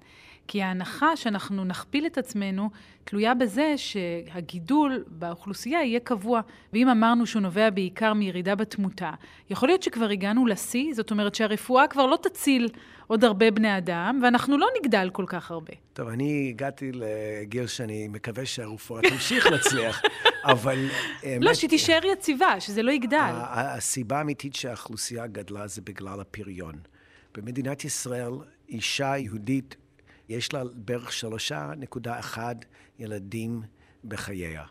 כי 0.51 0.61
ההנחה 0.61 1.15
שאנחנו 1.15 1.65
נכפיל 1.65 2.05
את 2.05 2.17
עצמנו 2.17 2.69
תלויה 3.03 3.33
בזה 3.33 3.73
שהגידול 3.77 5.03
באוכלוסייה 5.07 5.83
יהיה 5.83 5.99
קבוע. 5.99 6.41
ואם 6.73 6.89
אמרנו 6.89 7.25
שהוא 7.25 7.41
נובע 7.41 7.69
בעיקר 7.69 8.13
מירידה 8.13 8.55
בתמותה, 8.55 9.11
יכול 9.49 9.69
להיות 9.69 9.83
שכבר 9.83 10.09
הגענו 10.09 10.45
לשיא, 10.45 10.93
זאת 10.93 11.11
אומרת 11.11 11.35
שהרפואה 11.35 11.87
כבר 11.87 12.05
לא 12.05 12.17
תציל 12.21 12.69
עוד 13.07 13.23
הרבה 13.23 13.51
בני 13.51 13.77
אדם, 13.77 14.19
ואנחנו 14.23 14.57
לא 14.57 14.67
נגדל 14.79 15.09
כל 15.13 15.25
כך 15.27 15.51
הרבה. 15.51 15.73
טוב, 15.93 16.07
אני 16.07 16.49
הגעתי 16.49 16.91
לגיל 16.93 17.67
שאני 17.67 18.07
מקווה 18.07 18.45
שהרפואה 18.45 19.01
תמשיך 19.01 19.45
להצליח, 19.45 20.01
אבל... 20.43 20.89
לא, 21.41 21.53
שתישאר 21.53 21.99
יציבה, 22.13 22.59
שזה 22.59 22.83
לא 22.83 22.91
יגדל. 22.91 23.31
הסיבה 23.33 24.17
האמיתית 24.17 24.55
שהאוכלוסייה 24.55 25.27
גדלה 25.27 25.67
זה 25.67 25.81
בגלל 25.81 26.19
הפריון. 26.21 26.75
במדינת 27.37 27.85
ישראל, 27.85 28.31
אישה 28.69 29.17
יהודית 29.17 29.75
יש 30.29 30.53
לה 30.53 30.63
בערך 30.74 31.12
3.1 31.55 32.38
ילדים 33.00 33.62
בחייה. 34.03 34.63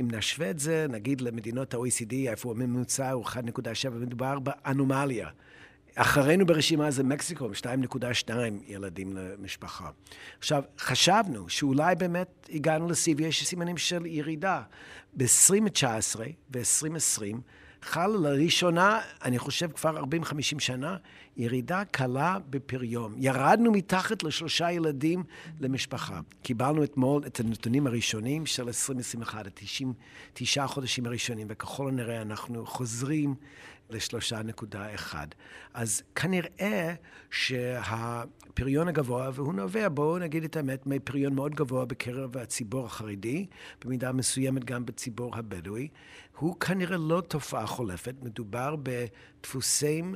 אם 0.00 0.08
נשווה 0.12 0.50
את 0.50 0.58
זה, 0.58 0.86
נגיד 0.88 1.20
למדינות 1.20 1.74
ה-OECD, 1.74 2.14
איפה 2.28 2.50
הממוצע 2.50 3.10
הוא 3.10 3.26
1.7, 3.26 3.90
מדובר 3.90 4.38
באנומליה. 4.38 5.28
אחרינו 5.94 6.46
ברשימה 6.46 6.90
זה 6.90 7.02
מקסיקו, 7.02 7.44
עם 7.44 7.82
2.2 7.84 8.30
ילדים 8.66 9.16
למשפחה. 9.16 9.90
עכשיו, 10.38 10.62
חשבנו 10.78 11.48
שאולי 11.48 11.94
באמת 11.94 12.48
הגענו 12.52 12.88
לשיא 12.88 13.14
ויש 13.16 13.46
סימנים 13.46 13.76
של 13.76 14.06
ירידה. 14.06 14.62
ב-2019 15.16 16.20
ו-2020 16.50 17.36
חל 17.82 18.06
לראשונה, 18.06 19.00
אני 19.24 19.38
חושב 19.38 19.72
כבר 19.72 20.04
40-50 20.22 20.34
שנה, 20.58 20.96
ירידה 21.36 21.82
קלה 21.84 22.38
בפריון. 22.50 23.14
ירדנו 23.16 23.72
מתחת 23.72 24.22
לשלושה 24.22 24.70
ילדים 24.70 25.24
למשפחה. 25.60 26.20
קיבלנו 26.42 26.84
אתמול 26.84 27.22
את 27.26 27.40
הנתונים 27.40 27.86
הראשונים 27.86 28.46
של 28.46 28.66
2021, 28.66 29.46
התשעה 30.32 30.66
חודשים 30.66 31.06
הראשונים, 31.06 31.46
וככל 31.50 31.88
הנראה 31.88 32.22
אנחנו 32.22 32.66
חוזרים 32.66 33.34
לשלושה 33.90 34.42
נקודה 34.42 34.94
אחד. 34.94 35.26
אז 35.74 36.02
כנראה 36.14 36.94
שהפריון 37.30 38.88
הגבוה, 38.88 39.30
והוא 39.34 39.54
נובע, 39.54 39.88
בואו 39.88 40.18
נגיד 40.18 40.44
את 40.44 40.56
האמת, 40.56 40.86
מפריון 40.86 41.34
מאוד 41.34 41.54
גבוה 41.54 41.84
בקרב 41.84 42.36
הציבור 42.36 42.86
החרדי, 42.86 43.46
במידה 43.84 44.12
מסוימת 44.12 44.64
גם 44.64 44.86
בציבור 44.86 45.36
הבדואי, 45.36 45.88
הוא 46.38 46.60
כנראה 46.60 46.96
לא 46.96 47.22
תופעה 47.28 47.66
חולפת, 47.66 48.14
מדובר 48.22 48.76
בדפוסים 48.82 50.14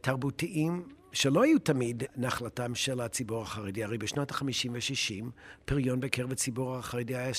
תרבותיים 0.00 0.82
שלא 1.14 1.42
היו 1.42 1.58
תמיד 1.58 2.02
נחלתם 2.16 2.74
של 2.74 3.00
הציבור 3.00 3.42
החרדי. 3.42 3.84
הרי 3.84 3.98
בשנות 3.98 4.32
ה-50 4.32 4.70
ו-60 4.72 5.24
פריון 5.64 6.00
בקרב 6.00 6.32
הציבור 6.32 6.76
החרדי 6.76 7.16
היה 7.16 7.30
2.6, 7.30 7.38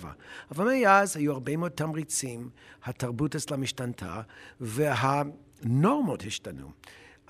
2.7. 0.00 0.06
אבל 0.50 0.64
מאז 0.64 1.16
היו 1.16 1.32
הרבה 1.32 1.56
מאוד 1.56 1.70
תמריצים, 1.70 2.50
התרבות 2.84 3.36
אצלם 3.36 3.62
השתנתה, 3.62 4.22
והנורמות 4.60 6.22
השתנו. 6.26 6.70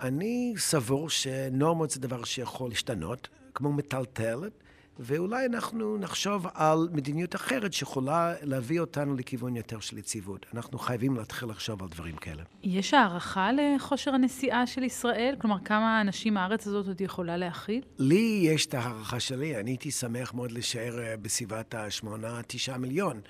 אני 0.00 0.54
סבור 0.56 1.10
שנורמות 1.10 1.90
זה 1.90 2.00
דבר 2.00 2.24
שיכול 2.24 2.70
להשתנות, 2.70 3.28
כמו 3.54 3.72
מטלטלת, 3.72 4.52
ואולי 4.98 5.46
אנחנו 5.46 5.98
נחשוב 5.98 6.46
על 6.54 6.88
מדיניות 6.92 7.34
אחרת 7.34 7.72
שיכולה 7.72 8.34
להביא 8.42 8.80
אותנו 8.80 9.14
לכיוון 9.16 9.56
יותר 9.56 9.80
של 9.80 9.98
יציבות. 9.98 10.46
אנחנו 10.54 10.78
חייבים 10.78 11.16
להתחיל 11.16 11.48
לחשוב 11.48 11.82
על 11.82 11.88
דברים 11.88 12.16
כאלה. 12.16 12.42
יש 12.62 12.94
הערכה 12.94 13.50
לכושר 13.52 14.14
הנסיעה 14.14 14.66
של 14.66 14.82
ישראל? 14.82 15.34
כלומר, 15.38 15.56
כמה 15.64 16.00
אנשים 16.00 16.36
הארץ 16.36 16.66
הזאת 16.66 16.86
עוד 16.86 17.00
יכולה 17.00 17.36
להכיל? 17.36 17.82
לי 17.98 18.42
יש 18.44 18.66
את 18.66 18.74
ההערכה 18.74 19.20
שלי. 19.20 19.60
אני 19.60 19.70
הייתי 19.70 19.90
שמח 19.90 20.34
מאוד 20.34 20.52
להישאר 20.52 20.98
אה, 20.98 21.16
בסביבת 21.16 21.74
ה-8-9 21.74 22.78
מיליון, 22.78 23.20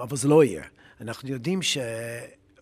אבל 0.00 0.16
זה 0.16 0.28
לא 0.28 0.44
יהיה. 0.44 0.64
אנחנו 1.00 1.28
יודעים 1.28 1.62
ש... 1.62 1.78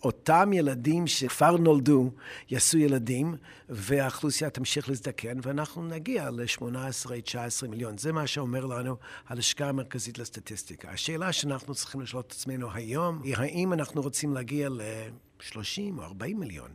אותם 0.06 0.50
ילדים 0.52 1.06
שכבר 1.06 1.56
נולדו 1.56 2.10
יעשו 2.50 2.78
ילדים, 2.78 3.34
והאוכלוסייה 3.68 4.50
תמשיך 4.50 4.88
להזדקן, 4.88 5.38
ואנחנו 5.42 5.88
נגיע 5.88 6.30
ל-18-19 6.30 7.68
מיליון. 7.68 7.98
זה 7.98 8.12
מה 8.12 8.26
שאומר 8.26 8.66
לנו 8.66 8.96
הלשכה 9.28 9.68
המרכזית 9.68 10.18
לסטטיסטיקה. 10.18 10.90
השאלה 10.90 11.32
שאנחנו 11.32 11.74
צריכים 11.74 12.00
לשאול 12.00 12.22
את 12.26 12.32
עצמנו 12.32 12.72
היום 12.72 13.20
היא 13.22 13.36
האם 13.36 13.72
אנחנו 13.72 14.02
רוצים 14.02 14.34
להגיע 14.34 14.68
ל-30 14.68 15.98
או 15.98 16.02
40 16.02 16.40
מיליון, 16.40 16.70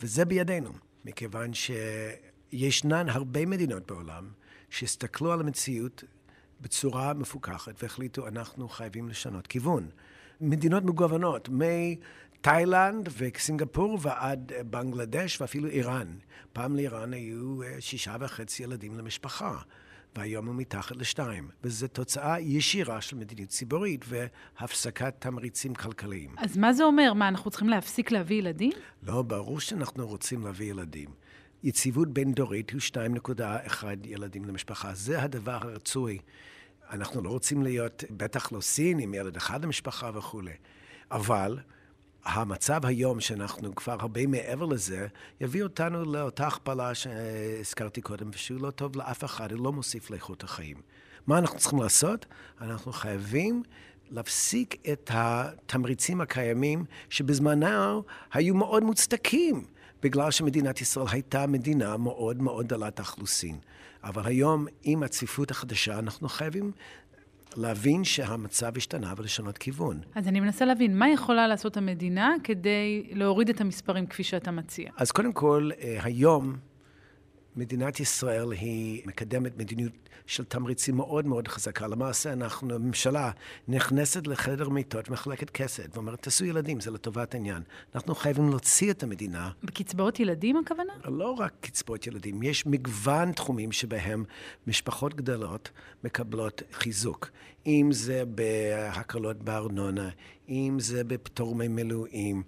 וזה 0.00 0.24
בידינו, 0.24 0.70
מכיוון 1.04 1.50
שישנן 2.52 3.08
הרבה 3.08 3.46
מדינות 3.46 3.86
בעולם 3.86 4.28
שהסתכלו 4.70 5.32
על 5.32 5.40
המציאות 5.40 6.04
בצורה 6.60 7.14
מפוקחת 7.14 7.82
והחליטו, 7.82 8.28
אנחנו 8.28 8.68
חייבים 8.68 9.08
לשנות 9.08 9.46
כיוון. 9.46 9.88
מדינות 10.40 10.84
מגוונות, 10.84 11.48
מ... 12.46 12.50
תאילנד 12.50 13.08
וסינגפור 13.18 13.98
ועד 14.02 14.52
בנגלדש 14.66 15.40
ואפילו 15.40 15.68
איראן. 15.68 16.06
פעם 16.52 16.76
לאיראן 16.76 17.12
היו 17.12 17.62
אה, 17.62 17.80
שישה 17.80 18.16
וחצי 18.20 18.62
ילדים 18.62 18.98
למשפחה, 18.98 19.56
והיום 20.16 20.46
הוא 20.46 20.54
מתחת 20.54 20.96
לשתיים. 20.96 21.48
וזו 21.64 21.88
תוצאה 21.88 22.40
ישירה 22.40 23.00
של 23.00 23.16
מדיניות 23.16 23.50
ציבורית 23.50 24.04
והפסקת 24.08 25.14
תמריצים 25.18 25.74
כלכליים. 25.74 26.34
אז 26.38 26.56
מה 26.56 26.72
זה 26.72 26.84
אומר? 26.84 27.12
מה, 27.12 27.28
אנחנו 27.28 27.50
צריכים 27.50 27.68
להפסיק 27.68 28.10
להביא 28.10 28.36
ילדים? 28.36 28.72
לא, 29.02 29.22
ברור 29.22 29.60
שאנחנו 29.60 30.06
רוצים 30.06 30.44
להביא 30.44 30.70
ילדים. 30.70 31.10
יציבות 31.62 32.12
בין-דורית 32.12 32.70
הוא 32.70 32.80
2.1 32.80 33.84
ילדים 34.04 34.44
למשפחה. 34.44 34.94
זה 34.94 35.22
הדבר 35.22 35.58
הרצוי. 35.62 36.18
אנחנו 36.90 37.22
לא 37.22 37.28
רוצים 37.28 37.62
להיות, 37.62 38.04
בטח 38.10 38.52
לא 38.52 38.60
סין 38.60 38.98
עם 38.98 39.14
ילד 39.14 39.36
אחד 39.36 39.64
למשפחה 39.64 40.10
וכולי. 40.14 40.54
אבל 41.10 41.58
המצב 42.26 42.86
היום, 42.86 43.20
שאנחנו 43.20 43.74
כבר 43.74 43.96
הרבה 44.00 44.26
מעבר 44.26 44.64
לזה, 44.64 45.06
יביא 45.40 45.62
אותנו 45.62 46.04
לאותה 46.04 46.46
הכפלה 46.46 46.94
שהזכרתי 46.94 48.00
קודם, 48.00 48.30
ושהוא 48.32 48.60
לא 48.60 48.70
טוב 48.70 48.96
לאף 48.96 49.24
אחד, 49.24 49.52
הוא 49.52 49.64
לא 49.64 49.72
מוסיף 49.72 50.10
לאיכות 50.10 50.44
החיים. 50.44 50.76
מה 51.26 51.38
אנחנו 51.38 51.58
צריכים 51.58 51.82
לעשות? 51.82 52.26
אנחנו 52.60 52.92
חייבים 52.92 53.62
להפסיק 54.10 54.76
את 54.92 55.10
התמריצים 55.14 56.20
הקיימים, 56.20 56.84
שבזמנו 57.10 58.02
היו 58.32 58.54
מאוד 58.54 58.82
מוצדקים, 58.82 59.64
בגלל 60.02 60.30
שמדינת 60.30 60.80
ישראל 60.80 61.06
הייתה 61.10 61.46
מדינה 61.46 61.96
מאוד 61.96 62.42
מאוד 62.42 62.68
דלת 62.68 63.00
אכלוסין. 63.00 63.58
אבל 64.04 64.26
היום, 64.26 64.66
עם 64.82 65.02
הצפיפות 65.02 65.50
החדשה, 65.50 65.98
אנחנו 65.98 66.28
חייבים 66.28 66.72
להבין 67.58 68.04
שהמצב 68.04 68.76
השתנה 68.76 69.14
ולשנות 69.16 69.58
כיוון. 69.58 70.00
אז 70.14 70.28
אני 70.28 70.40
מנסה 70.40 70.64
להבין, 70.64 70.98
מה 70.98 71.08
יכולה 71.08 71.46
לעשות 71.46 71.76
המדינה 71.76 72.34
כדי 72.44 73.06
להוריד 73.12 73.48
את 73.48 73.60
המספרים 73.60 74.06
כפי 74.06 74.22
שאתה 74.22 74.50
מציע? 74.50 74.90
אז 74.96 75.10
קודם 75.10 75.32
כל, 75.32 75.70
אה, 75.80 75.98
היום 76.02 76.56
מדינת 77.56 78.00
ישראל 78.00 78.52
היא 78.52 79.02
מקדמת 79.06 79.58
מדיניות 79.58 79.92
של 80.26 80.44
תמריצים 80.44 80.96
מאוד 80.96 81.26
מאוד 81.26 81.48
חזקה. 81.48 81.86
למעשה, 81.86 82.32
אנחנו, 82.32 82.74
הממשלה 82.74 83.30
נכנסת 83.68 84.26
לחדר 84.26 84.68
מיטות, 84.68 85.10
מחלקת 85.10 85.50
כסף, 85.50 85.86
ואומרת, 85.94 86.22
תעשו 86.22 86.44
ילדים, 86.44 86.80
זה 86.80 86.90
לטובת 86.90 87.34
העניין. 87.34 87.62
אנחנו 87.94 88.14
חייבים 88.14 88.48
להוציא 88.48 88.90
את 88.90 89.02
המדינה. 89.02 89.50
בקצבאות 89.62 90.20
ילדים 90.20 90.56
הכוונה? 90.56 90.92
לא 91.04 91.30
רק 91.30 91.52
קצבאות 91.60 92.06
ילדים, 92.06 92.42
יש 92.42 92.66
מגוון 92.66 93.32
תחומים 93.32 93.72
שבהם 93.72 94.24
משפחות 94.66 95.14
גדולות 95.14 95.70
מקבלות 96.04 96.62
חיזוק. 96.72 97.30
אם 97.66 97.88
זה 97.92 98.22
בהקלות 98.24 99.42
בארנונה, 99.42 100.08
אם 100.48 100.76
זה 100.80 101.04
בפטור 101.04 101.54
ממילואים, 101.54 102.42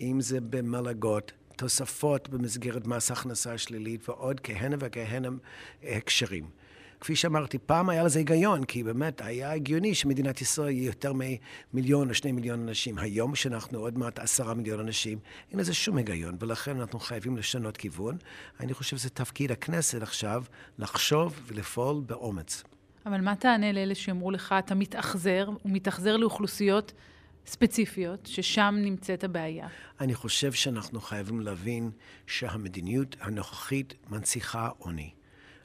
אם 0.00 0.20
זה 0.20 0.40
במלגות. 0.40 1.32
תוספות 1.60 2.28
במסגרת 2.28 2.86
מס 2.86 3.10
הכנסה 3.10 3.58
שלילית 3.58 4.08
ועוד 4.08 4.40
כהנה 4.40 4.76
וכהנה 4.80 5.28
הקשרים. 5.82 6.50
כפי 7.00 7.16
שאמרתי, 7.16 7.58
פעם 7.58 7.88
היה 7.88 8.04
לזה 8.04 8.18
היגיון, 8.18 8.64
כי 8.64 8.82
באמת 8.82 9.20
היה 9.20 9.52
הגיוני 9.52 9.94
שמדינת 9.94 10.40
ישראל 10.40 10.70
יהיה 10.70 10.86
יותר 10.86 11.12
ממיליון 11.72 12.08
או 12.08 12.14
שני 12.14 12.32
מיליון 12.32 12.68
אנשים. 12.68 12.98
היום, 12.98 13.34
שאנחנו 13.34 13.78
עוד 13.78 13.98
מעט 13.98 14.18
עשרה 14.18 14.54
מיליון 14.54 14.80
אנשים, 14.80 15.18
אין 15.50 15.60
לזה 15.60 15.74
שום 15.74 15.96
היגיון, 15.96 16.36
ולכן 16.40 16.80
אנחנו 16.80 17.00
חייבים 17.00 17.36
לשנות 17.36 17.76
כיוון. 17.76 18.16
אני 18.60 18.74
חושב 18.74 18.96
שזה 18.96 19.10
תפקיד 19.10 19.52
הכנסת 19.52 20.02
עכשיו 20.02 20.44
לחשוב 20.78 21.40
ולפעול 21.46 22.02
באומץ. 22.06 22.64
אבל 23.06 23.20
מה 23.20 23.36
תענה 23.36 23.72
לאלה 23.72 23.94
שאמרו 23.94 24.30
לך, 24.30 24.54
אתה 24.58 24.74
מתאכזר, 24.74 25.46
הוא 25.62 25.72
מתאכזר 25.72 26.16
לאוכלוסיות 26.16 26.92
ספציפיות, 27.46 28.26
ששם 28.26 28.74
נמצאת 28.78 29.24
הבעיה? 29.24 29.68
אני 30.00 30.14
חושב 30.14 30.52
שאנחנו 30.52 31.00
חייבים 31.00 31.40
להבין 31.40 31.90
שהמדיניות 32.26 33.16
הנוכחית 33.20 33.94
מנציחה 34.10 34.68
עוני. 34.78 35.10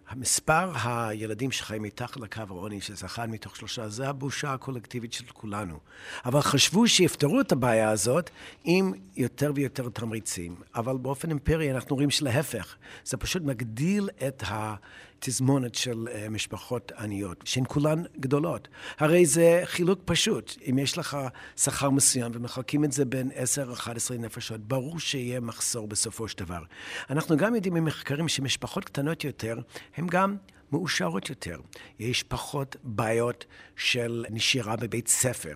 המספר 0.08 0.72
הילדים 0.84 1.52
שחיים 1.52 1.82
מתחת 1.82 2.18
לקו 2.18 2.42
העוני, 2.50 2.82
שזה 2.82 3.06
אחד 3.06 3.30
מתוך 3.30 3.56
שלושה, 3.56 3.90
זה 3.90 4.10
הבושה 4.10 4.54
הקולקטיבית 4.54 5.14
של 5.14 5.26
כולנו. 5.34 5.80
אבל 6.26 6.42
חשבו 6.42 6.88
שיפתרו 6.88 7.42
את 7.42 7.52
הבעיה 7.52 7.90
הזאת 7.90 8.30
עם 8.64 8.94
יותר 9.16 9.52
ויותר 9.56 9.90
תמריצים. 9.90 10.56
אבל 10.76 10.98
באופן 10.98 11.32
אמפירי 11.32 11.72
אנחנו 11.72 11.96
רואים 11.96 12.10
שלהפך, 12.10 12.76
זה 13.06 13.18
פשוט 13.18 13.42
מגדיל 13.42 14.10
את 14.28 14.44
ה... 14.44 14.76
תזמונת 15.20 15.76
של 15.76 16.08
uh, 16.08 16.30
משפחות 16.30 16.92
עניות, 16.92 17.44
שהן 17.46 17.64
כולן 17.68 18.04
גדולות. 18.20 18.68
הרי 18.98 19.26
זה 19.26 19.62
חילוק 19.66 20.00
פשוט. 20.06 20.58
אם 20.70 20.80
יש 20.80 20.98
לך 20.98 21.18
שכר 21.58 21.90
מסוים 21.90 22.32
ומחלקים 22.36 22.84
את 22.84 22.92
זה 22.92 23.06
בין 23.06 23.32
10-11 23.76 24.14
נפשות, 24.20 24.62
ברור 24.62 25.00
שיהיה 25.00 25.40
מחסור 25.40 25.88
בסופו 25.88 26.28
של 26.28 26.38
דבר. 26.38 26.64
אנחנו 27.10 27.38
גם 27.38 27.56
יודעים 27.56 27.74
ממחקרים 27.74 28.28
שמשפחות 28.28 28.86
קטנות 28.86 29.24
יותר, 29.24 29.60
הן 29.98 30.08
גם 30.08 30.36
מאושרות 30.72 31.30
יותר. 31.30 31.60
יש 32.00 32.24
פחות 32.24 32.76
בעיות 32.84 33.46
של 33.76 34.26
נשירה 34.30 34.76
בבית 34.76 35.08
ספר. 35.08 35.56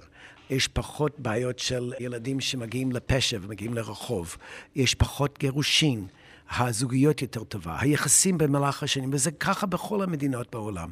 יש 0.50 0.68
פחות 0.68 1.20
בעיות 1.20 1.60
של 1.60 1.94
ילדים 2.00 2.40
שמגיעים 2.40 2.92
לפשע 2.92 3.38
ומגיעים 3.42 3.74
לרחוב. 3.74 4.38
יש 4.76 4.96
פחות 4.96 5.40
גירושין. 5.40 6.08
הזוגיות 6.58 7.22
יותר 7.22 7.44
טובה, 7.44 7.78
היחסים 7.80 8.38
במהלך 8.38 8.84
השנים, 8.84 9.10
וזה 9.14 9.32
ככה 9.32 9.66
בכל 9.66 10.02
המדינות 10.02 10.52
בעולם. 10.52 10.92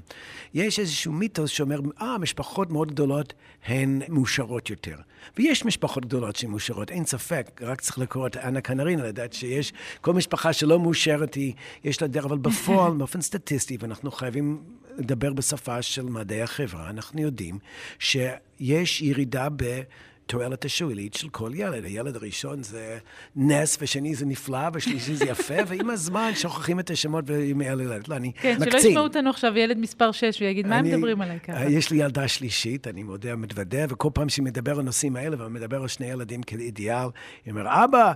יש 0.53 0.79
איזשהו 0.79 1.13
מיתוס 1.13 1.49
שאומר, 1.49 1.79
אה, 2.01 2.17
משפחות 2.17 2.71
מאוד 2.71 2.91
גדולות 2.91 3.33
הן 3.65 4.01
מאושרות 4.09 4.69
יותר. 4.69 4.95
ויש 5.37 5.65
משפחות 5.65 6.05
גדולות 6.05 6.35
שהן 6.35 6.49
מאושרות, 6.49 6.91
אין 6.91 7.05
ספק, 7.05 7.61
רק 7.63 7.81
צריך 7.81 7.99
לקרוא 7.99 8.27
את 8.27 8.37
אנה 8.37 8.61
קנרינה, 8.61 9.03
לדעת 9.03 9.33
שיש 9.33 9.73
כל 10.01 10.13
משפחה 10.13 10.53
שלא 10.53 10.79
מאושרת, 10.79 11.33
היא, 11.33 11.53
יש 11.83 12.01
לה 12.01 12.07
דרך, 12.07 12.25
אבל 12.25 12.37
בפועל, 12.37 12.93
באופן 12.97 13.21
סטטיסטי, 13.21 13.77
ואנחנו 13.79 14.11
חייבים 14.11 14.63
לדבר 14.97 15.33
בשפה 15.33 15.81
של 15.81 16.03
מדעי 16.03 16.41
החברה, 16.41 16.89
אנחנו 16.89 17.21
יודעים 17.21 17.59
שיש 17.99 19.01
ירידה 19.01 19.47
ב... 19.55 19.81
תועלת 20.27 20.65
השולית 20.65 21.13
של 21.13 21.29
כל 21.29 21.51
ילד. 21.53 21.85
הילד 21.85 22.15
הראשון 22.15 22.63
זה 22.63 22.97
נס, 23.35 23.77
ושני 23.81 24.15
זה 24.15 24.25
נפלא, 24.25 24.69
ושלישי 24.73 25.15
זה 25.15 25.25
יפה, 25.25 25.53
ועם 25.67 25.89
הזמן 25.89 26.31
שוכחים 26.35 26.79
את 26.79 26.89
השמות 26.89 27.23
ועם 27.27 27.61
הילד. 27.61 28.07
לא, 28.07 28.15
אני 28.15 28.31
כן, 28.33 28.53
מקצין. 28.53 28.71
כן, 28.71 28.79
שלא 28.79 28.89
ישמעו 28.89 29.03
אותנו 29.03 29.29
עכשיו 29.29 29.57
ילד 29.57 29.77
מספר 29.77 30.11
6 30.11 30.41
ויגיד, 30.41 30.67
מה 30.67 30.77
הם 30.77 30.85
מדברים 30.85 31.21
עליי 31.21 31.39
ככה? 31.39 31.65
יש 31.65 31.91
לי 31.91 31.97
ילדה 31.97 32.27
שלישית, 32.27 32.87
אני 32.87 33.03
מודה, 33.03 33.35
מתוודה, 33.35 33.85
וכל 33.89 34.09
פעם 34.13 34.29
שהיא 34.29 34.43
מדבר 34.43 34.71
על 34.71 34.79
הנושאים 34.79 35.15
האלה, 35.15 35.45
ומדבר 35.45 35.81
על 35.81 35.87
שני 35.87 36.05
ילדים 36.05 36.43
כאידיאל, 36.43 37.07
היא 37.45 37.51
אומרת, 37.51 37.67
אבא, 37.67 38.13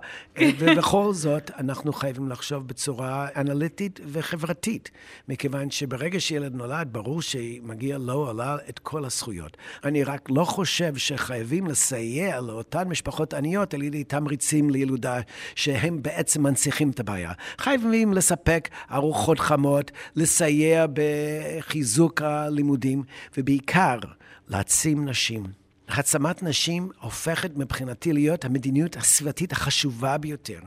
ובכל 0.60 1.14
זאת, 1.14 1.52
אנחנו 1.60 1.94
חייבים 1.94 2.30
לחשוב 2.30 2.68
בצורה 2.68 3.28
אנליטית 3.36 4.00
וחברתית, 4.06 4.92
מכיוון 5.30 5.72
שברגע 5.72 6.20
שילד 6.20 6.56
נולד, 6.56 6.88
ברור 6.92 7.22
שמגיע 7.22 7.98
לו 7.98 8.30
או 8.30 8.34
לה 8.34 8.58
את 8.70 8.80
כל 8.80 9.06
הזכויות. 9.06 9.58
אני 9.84 10.04
רק 10.04 10.30
לא 10.30 10.44
חושב 10.44 10.96
שחייבים 10.98 11.68
לסיים 11.68 12.01
לסייע 12.02 12.42
לאותן 12.42 12.88
משפחות 12.88 13.34
עניות 13.34 13.74
על 13.74 13.84
ידי 13.84 14.04
תמריצים 14.04 14.70
לילודה, 14.70 15.20
שהם 15.56 16.02
בעצם 16.02 16.44
מנציחים 16.44 16.90
את 16.90 17.00
הבעיה. 17.00 17.32
חייבים 17.58 18.14
לספק 18.14 18.70
ארוחות 18.92 19.40
חמות, 19.40 19.92
לסייע 20.16 20.86
בחיזוק 20.94 22.22
הלימודים, 22.22 23.04
ובעיקר 23.38 24.00
להעצים 24.48 25.10
נשים. 25.10 25.44
העצמת 25.88 26.44
נשים 26.44 26.90
הופכת 27.02 27.58
מבחינתי 27.58 28.14
להיות 28.14 28.46
המדיניות 28.46 28.98
הסביבתית 28.98 29.52
החשובה 29.52 30.18
ביותר. 30.18 30.60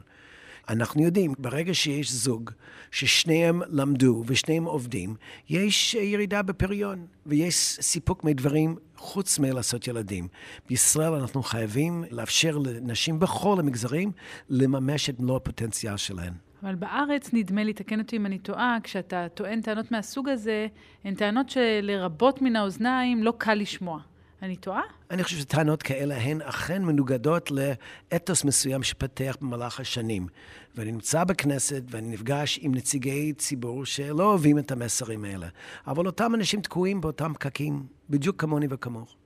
אנחנו 0.68 1.03
יודעים, 1.03 1.35
ברגע 1.38 1.74
שיש 1.74 2.12
זוג 2.12 2.50
ששניהם 2.90 3.62
למדו 3.68 4.22
ושניהם 4.27 4.64
עובדים, 4.64 5.14
יש 5.48 5.94
ירידה 5.94 6.42
בפריון 6.42 7.07
ויש 7.27 7.55
סיפוק 7.81 8.24
מדברים 8.24 8.77
חוץ 8.96 9.38
מלעשות 9.38 9.88
ילדים. 9.88 10.29
בישראל 10.68 11.12
אנחנו 11.12 11.42
חייבים 11.42 12.05
לאפשר 12.11 12.59
לנשים 12.59 13.18
בכל 13.18 13.57
המגזרים 13.61 14.12
לממש 14.50 15.11
את 15.11 15.20
מלוא 15.20 15.37
הפוטנציאל 15.37 15.96
שלהן. 15.96 16.33
אבל 16.62 16.74
בארץ, 16.74 17.31
נדמה 17.33 17.64
לי, 17.64 17.72
תקן 17.72 18.00
אותי 18.00 18.16
אם 18.16 18.27
אני 18.27 18.38
טועה, 18.38 18.79
כשאתה 18.83 19.27
טוען 19.35 19.61
טענות 19.61 19.92
מהסוג 19.92 20.29
הזה, 20.29 20.66
הן 21.05 21.14
טענות 21.14 21.50
שלרבות 21.50 22.42
מן 22.42 22.57
האוזניים 22.57 23.22
לא 23.22 23.33
קל 23.38 23.55
לשמוע. 23.55 24.00
אני 24.44 24.57
טועה? 24.57 24.83
אני 25.11 25.24
חושב 25.24 25.37
שטענות 25.37 25.83
כאלה 25.83 26.16
הן 26.16 26.40
אכן 26.40 26.85
מנוגדות 26.85 27.50
לאתוס 27.50 28.44
מסוים 28.44 28.83
שפתח 28.83 29.37
במהלך 29.40 29.80
השנים. 29.80 30.26
ואני 30.74 30.92
נמצא 30.92 31.24
בכנסת 31.24 31.83
ואני 31.90 32.09
נפגש 32.09 32.59
עם 32.62 32.74
נציגי 32.74 33.33
ציבור 33.33 33.85
שלא 33.85 34.24
אוהבים 34.24 34.59
את 34.59 34.72
המסרים 34.72 35.24
האלה. 35.24 35.48
אבל 35.87 36.07
אותם 36.07 36.35
אנשים 36.35 36.61
תקועים 36.61 37.00
באותם 37.00 37.33
פקקים, 37.35 37.87
בדיוק 38.11 38.40
כמוני 38.40 38.66
וכמוך. 38.70 39.16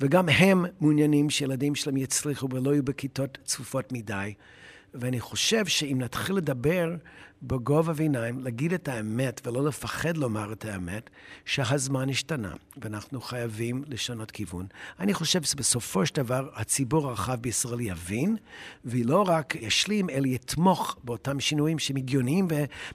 וגם 0.00 0.28
הם 0.28 0.64
מעוניינים 0.80 1.30
שילדים 1.30 1.74
שלהם 1.74 1.96
יצליחו 1.96 2.48
ולא 2.50 2.70
יהיו 2.70 2.82
בכיתות 2.82 3.38
צפופות 3.44 3.92
מדי. 3.92 4.34
ואני 5.00 5.20
חושב 5.20 5.66
שאם 5.66 5.98
נתחיל 6.00 6.36
לדבר 6.36 6.96
בגובה 7.42 7.92
העיניים, 7.98 8.40
להגיד 8.40 8.72
את 8.72 8.88
האמת 8.88 9.46
ולא 9.46 9.64
לפחד 9.64 10.16
לומר 10.16 10.52
את 10.52 10.64
האמת, 10.64 11.10
שהזמן 11.44 12.08
השתנה 12.08 12.54
ואנחנו 12.76 13.20
חייבים 13.20 13.84
לשנות 13.86 14.30
כיוון. 14.30 14.66
אני 15.00 15.14
חושב 15.14 15.42
שבסופו 15.42 16.06
של 16.06 16.14
דבר 16.14 16.48
הציבור 16.54 17.08
הרחב 17.08 17.34
בישראל 17.40 17.80
יבין, 17.80 18.36
ולא 18.84 19.24
רק 19.26 19.54
ישלים, 19.54 20.10
אלא 20.10 20.26
יתמוך 20.26 20.96
באותם 21.04 21.40
שינויים 21.40 21.78
שהם 21.78 21.96
הגיוניים, 21.96 22.48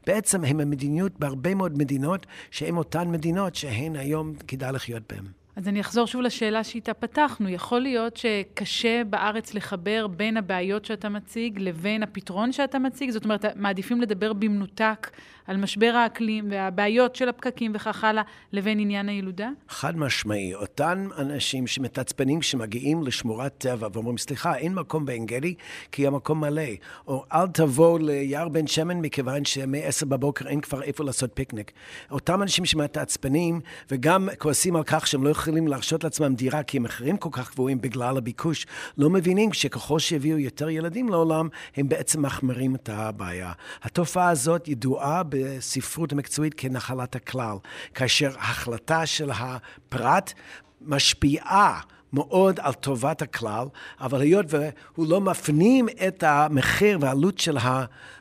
ובעצם 0.03 0.45
הם 0.45 0.59
המדיניות 0.59 1.19
בהרבה 1.19 1.55
מאוד 1.55 1.77
מדינות, 1.77 2.25
שהן 2.51 2.77
אותן 2.77 3.11
מדינות 3.11 3.55
שהן 3.55 3.95
היום 3.95 4.33
כדאי 4.47 4.71
לחיות 4.71 5.03
בהן. 5.13 5.40
אז 5.55 5.67
אני 5.67 5.81
אחזור 5.81 6.07
שוב 6.07 6.21
לשאלה 6.21 6.63
שאיתה 6.63 6.93
פתחנו. 6.93 7.49
יכול 7.49 7.79
להיות 7.79 8.17
שקשה 8.17 9.01
בארץ 9.09 9.53
לחבר 9.53 10.07
בין 10.07 10.37
הבעיות 10.37 10.85
שאתה 10.85 11.09
מציג 11.09 11.59
לבין 11.59 12.03
הפתרון 12.03 12.51
שאתה 12.51 12.79
מציג? 12.79 13.09
זאת 13.09 13.23
אומרת, 13.23 13.45
מעדיפים 13.55 14.01
לדבר 14.01 14.33
במנותק 14.33 15.09
על 15.47 15.57
משבר 15.57 15.93
האקלים 15.95 16.47
והבעיות 16.51 17.15
של 17.15 17.29
הפקקים 17.29 17.71
וכך 17.75 18.03
הלאה, 18.03 18.23
לבין 18.53 18.79
עניין 18.79 19.09
הילודה? 19.09 19.49
חד 19.69 19.97
משמעי. 19.97 20.55
אותם 20.55 21.07
אנשים 21.17 21.67
שמתעצבנים, 21.67 22.41
שמגיעים 22.41 23.03
לשמורת 23.03 23.55
טבע 23.57 23.87
ואומרים, 23.93 24.17
סליחה, 24.17 24.55
אין 24.55 24.73
מקום 24.73 25.05
בעין 25.05 25.25
גדי 25.25 25.55
כי 25.91 26.07
המקום 26.07 26.41
מלא. 26.41 26.61
או 27.07 27.25
אל 27.33 27.47
תבוא 27.47 27.99
ליער 27.99 28.49
בן 28.49 28.67
שמן 28.67 28.97
מכיוון 28.97 29.45
שמ-10 29.45 30.05
בבוקר 30.05 30.47
אין 30.47 30.61
כבר 30.61 30.83
איפה 30.83 31.03
לעשות 31.03 31.31
פיקניק. 31.33 31.71
אותם 32.11 32.41
אנשים 32.41 32.65
שמתעצבנים 32.65 33.59
וגם 33.91 34.29
כועסים 34.37 34.75
על 34.75 34.83
כך 34.83 35.07
שהם 35.07 35.23
לא 35.23 35.29
יכולים 35.41 35.67
להרשות 35.67 36.03
לעצמם 36.03 36.35
דירה 36.35 36.63
כי 36.63 36.77
המחירים 36.77 37.17
כל 37.17 37.29
כך 37.31 37.51
גבוהים 37.51 37.81
בגלל 37.81 38.17
הביקוש, 38.17 38.65
לא 38.97 39.09
מבינים 39.09 39.53
שככל 39.53 39.99
שיביאו 39.99 40.37
יותר 40.37 40.69
ילדים 40.69 41.09
לעולם, 41.09 41.49
הם 41.75 41.89
בעצם 41.89 42.21
מחמירים 42.21 42.75
את 42.75 42.89
הבעיה. 42.89 43.51
התופעה 43.83 44.29
הזאת 44.29 44.67
ידועה 44.67 45.21
בספרות 45.29 46.11
המקצועית 46.11 46.53
כנחלת 46.57 47.15
הכלל, 47.15 47.57
כאשר 47.93 48.31
החלטה 48.37 49.05
של 49.05 49.31
הפרט 49.31 50.33
משפיעה 50.81 51.79
מאוד 52.13 52.59
על 52.59 52.73
טובת 52.73 53.21
הכלל, 53.21 53.67
אבל 53.99 54.21
היות 54.21 54.45
והוא 54.49 55.07
לא 55.09 55.21
מפנים 55.21 55.87
את 56.07 56.23
המחיר 56.23 56.97
והעלות 57.01 57.39
של 57.39 57.57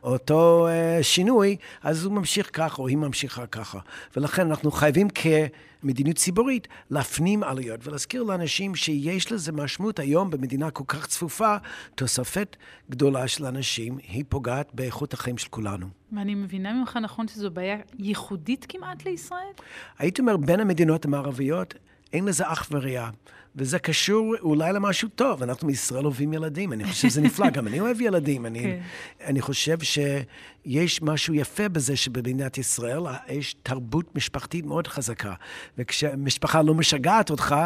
אותו 0.02 0.68
אה, 0.68 0.98
שינוי, 1.02 1.56
אז 1.82 2.04
הוא 2.04 2.12
ממשיך 2.12 2.50
ככה 2.52 2.82
או 2.82 2.88
היא 2.88 2.96
ממשיכה 2.96 3.46
ככה. 3.46 3.78
ולכן 4.16 4.46
אנחנו 4.46 4.70
חייבים 4.70 5.08
כמדיניות 5.10 6.16
ציבורית 6.16 6.68
להפנים 6.90 7.42
עלויות 7.42 7.86
ולהזכיר 7.86 8.22
לאנשים 8.22 8.74
שיש 8.74 9.32
לזה 9.32 9.52
משמעות 9.52 9.98
היום 9.98 10.30
במדינה 10.30 10.70
כל 10.70 10.84
כך 10.86 11.06
צפופה, 11.06 11.56
תוספת 11.94 12.56
גדולה 12.90 13.28
של 13.28 13.46
אנשים, 13.46 13.98
היא 14.08 14.24
פוגעת 14.28 14.70
באיכות 14.74 15.14
החיים 15.14 15.38
של 15.38 15.48
כולנו. 15.48 15.86
ואני 16.12 16.34
מבינה 16.34 16.72
ממך 16.72 16.98
נכון 17.02 17.28
שזו 17.28 17.50
בעיה 17.50 17.76
ייחודית 17.98 18.66
כמעט 18.68 19.04
לישראל? 19.04 19.52
הייתי 19.98 20.20
אומר, 20.20 20.36
בין 20.36 20.60
המדינות 20.60 21.04
המערביות, 21.04 21.74
אין 22.12 22.24
לזה 22.24 22.52
אח 22.52 22.68
ורע. 22.70 23.10
וזה 23.56 23.78
קשור 23.78 24.34
אולי 24.40 24.72
למשהו 24.72 25.08
טוב. 25.08 25.42
אנחנו 25.42 25.68
בישראל 25.68 26.04
אוהבים 26.04 26.32
ילדים, 26.32 26.72
אני 26.72 26.84
חושב 26.84 27.08
שזה 27.08 27.20
נפלא, 27.20 27.50
גם 27.50 27.66
אני 27.66 27.80
אוהב 27.80 28.00
ילדים. 28.00 28.46
אני, 28.46 28.62
כן. 28.62 28.80
אני 29.24 29.40
חושב 29.40 29.76
שיש 29.80 31.02
משהו 31.02 31.34
יפה 31.34 31.68
בזה 31.68 31.96
שבמדינת 31.96 32.58
ישראל 32.58 33.02
יש 33.28 33.54
תרבות 33.62 34.16
משפחתית 34.16 34.66
מאוד 34.66 34.86
חזקה. 34.86 35.34
וכשמשפחה 35.78 36.62
לא 36.62 36.74
משגעת 36.74 37.30
אותך, 37.30 37.56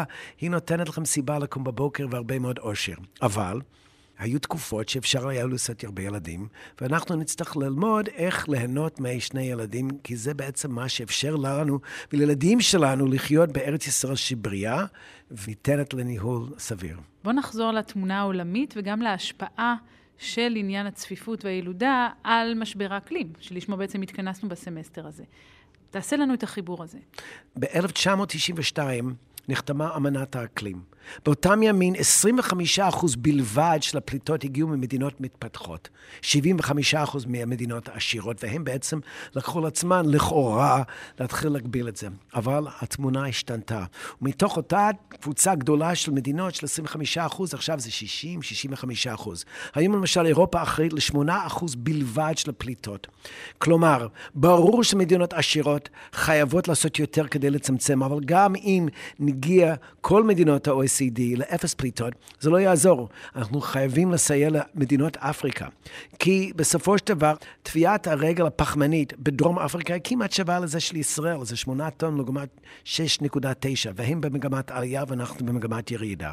היא 0.41 0.49
נותנת 0.49 0.89
לכם 0.89 1.05
סיבה 1.05 1.39
לקום 1.39 1.63
בבוקר 1.63 2.05
והרבה 2.09 2.39
מאוד 2.39 2.59
אושר. 2.59 2.95
אבל... 3.21 3.59
היו 4.19 4.39
תקופות 4.39 4.89
שאפשר 4.89 5.27
היה 5.27 5.45
לעשות 5.45 5.83
הרבה 5.83 6.03
ילדים, 6.03 6.47
ואנחנו 6.81 7.15
נצטרך 7.15 7.57
ללמוד 7.57 8.07
איך 8.07 8.49
ליהנות 8.49 8.99
משני 8.99 9.43
ילדים, 9.43 9.89
כי 10.03 10.15
זה 10.15 10.33
בעצם 10.33 10.71
מה 10.71 10.89
שאפשר 10.89 11.35
לנו 11.35 11.79
ולילדים 12.13 12.61
שלנו 12.61 13.05
לחיות 13.05 13.51
בארץ 13.51 13.87
ישראל 13.87 14.15
שהיא 14.15 14.37
בריאה 14.37 14.85
וניתנת 15.31 15.93
לניהול 15.93 16.49
סביר. 16.57 16.99
בואו 17.23 17.35
נחזור 17.35 17.71
לתמונה 17.71 18.19
העולמית 18.19 18.73
וגם 18.77 19.01
להשפעה 19.01 19.75
של 20.17 20.53
עניין 20.55 20.87
הצפיפות 20.87 21.45
והילודה 21.45 22.09
על 22.23 22.53
משבר 22.53 22.93
האקלים, 22.93 23.33
שלשמו 23.39 23.77
בעצם 23.77 24.01
התכנסנו 24.01 24.49
בסמסטר 24.49 25.07
הזה. 25.07 25.23
תעשה 25.89 26.15
לנו 26.15 26.33
את 26.33 26.43
החיבור 26.43 26.83
הזה. 26.83 26.97
ב-1992 27.59 28.79
נחתמה 29.49 29.95
אמנת 29.95 30.35
האקלים. 30.35 30.94
באותם 31.25 31.63
ימים 31.63 31.93
25% 32.77 33.05
בלבד 33.17 33.77
של 33.81 33.97
הפליטות 33.97 34.43
הגיעו 34.43 34.67
ממדינות 34.67 35.21
מתפתחות, 35.21 35.89
75% 36.21 36.25
מהמדינות 37.27 37.89
העשירות, 37.89 38.43
והם 38.43 38.63
בעצם 38.63 38.99
לקחו 39.35 39.59
על 39.59 39.65
עצמן 39.65 40.05
לכאורה 40.05 40.83
להתחיל 41.19 41.49
להגביל 41.49 41.87
את 41.87 41.97
זה. 41.97 42.07
אבל 42.35 42.67
התמונה 42.81 43.27
השתנתה. 43.27 43.83
ומתוך 44.21 44.57
אותה 44.57 44.89
קבוצה 45.09 45.55
גדולה 45.55 45.95
של 45.95 46.11
מדינות 46.11 46.55
של 46.55 46.67
25%, 47.17 47.43
עכשיו 47.53 47.79
זה 47.79 47.89
60-65%. 49.15 49.29
היום 49.75 49.93
למשל 49.93 50.25
אירופה 50.25 50.63
אחראית 50.63 50.93
ל-8% 50.93 51.65
בלבד 51.77 52.33
של 52.35 52.49
הפליטות. 52.49 53.07
כלומר, 53.57 54.07
ברור 54.35 54.83
שמדינות 54.83 55.33
עשירות 55.33 55.89
חייבות 56.13 56.67
לעשות 56.67 56.99
יותר 56.99 57.27
כדי 57.27 57.49
לצמצם, 57.49 58.03
אבל 58.03 58.19
גם 58.25 58.55
אם 58.55 58.87
נגיע 59.19 59.75
כל 60.01 60.23
מדינות 60.23 60.67
ה-OECD 60.67 60.94
ה-OECD 61.01 61.37
לאפס 61.37 61.73
פליטות, 61.73 62.13
זה 62.39 62.49
לא 62.49 62.57
יעזור. 62.57 63.09
אנחנו 63.35 63.61
חייבים 63.61 64.11
לסייע 64.11 64.49
למדינות 64.49 65.17
אפריקה. 65.17 65.67
כי 66.19 66.51
בסופו 66.55 66.97
של 66.97 67.05
דבר, 67.05 67.33
טביעת 67.63 68.07
הרגל 68.07 68.45
הפחמנית 68.45 69.13
בדרום 69.19 69.59
אפריקה 69.59 69.93
היא 69.93 70.01
כמעט 70.03 70.31
שווה 70.31 70.59
לזה 70.59 70.79
של 70.79 70.95
ישראל, 70.95 71.45
זה 71.45 71.55
8 71.55 71.89
טון 71.89 72.17
לעומת 72.17 72.49
6.9, 72.85 73.37
והם 73.95 74.21
במגמת 74.21 74.71
עלייה 74.71 75.03
ואנחנו 75.07 75.45
במגמת 75.45 75.91
ירידה. 75.91 76.31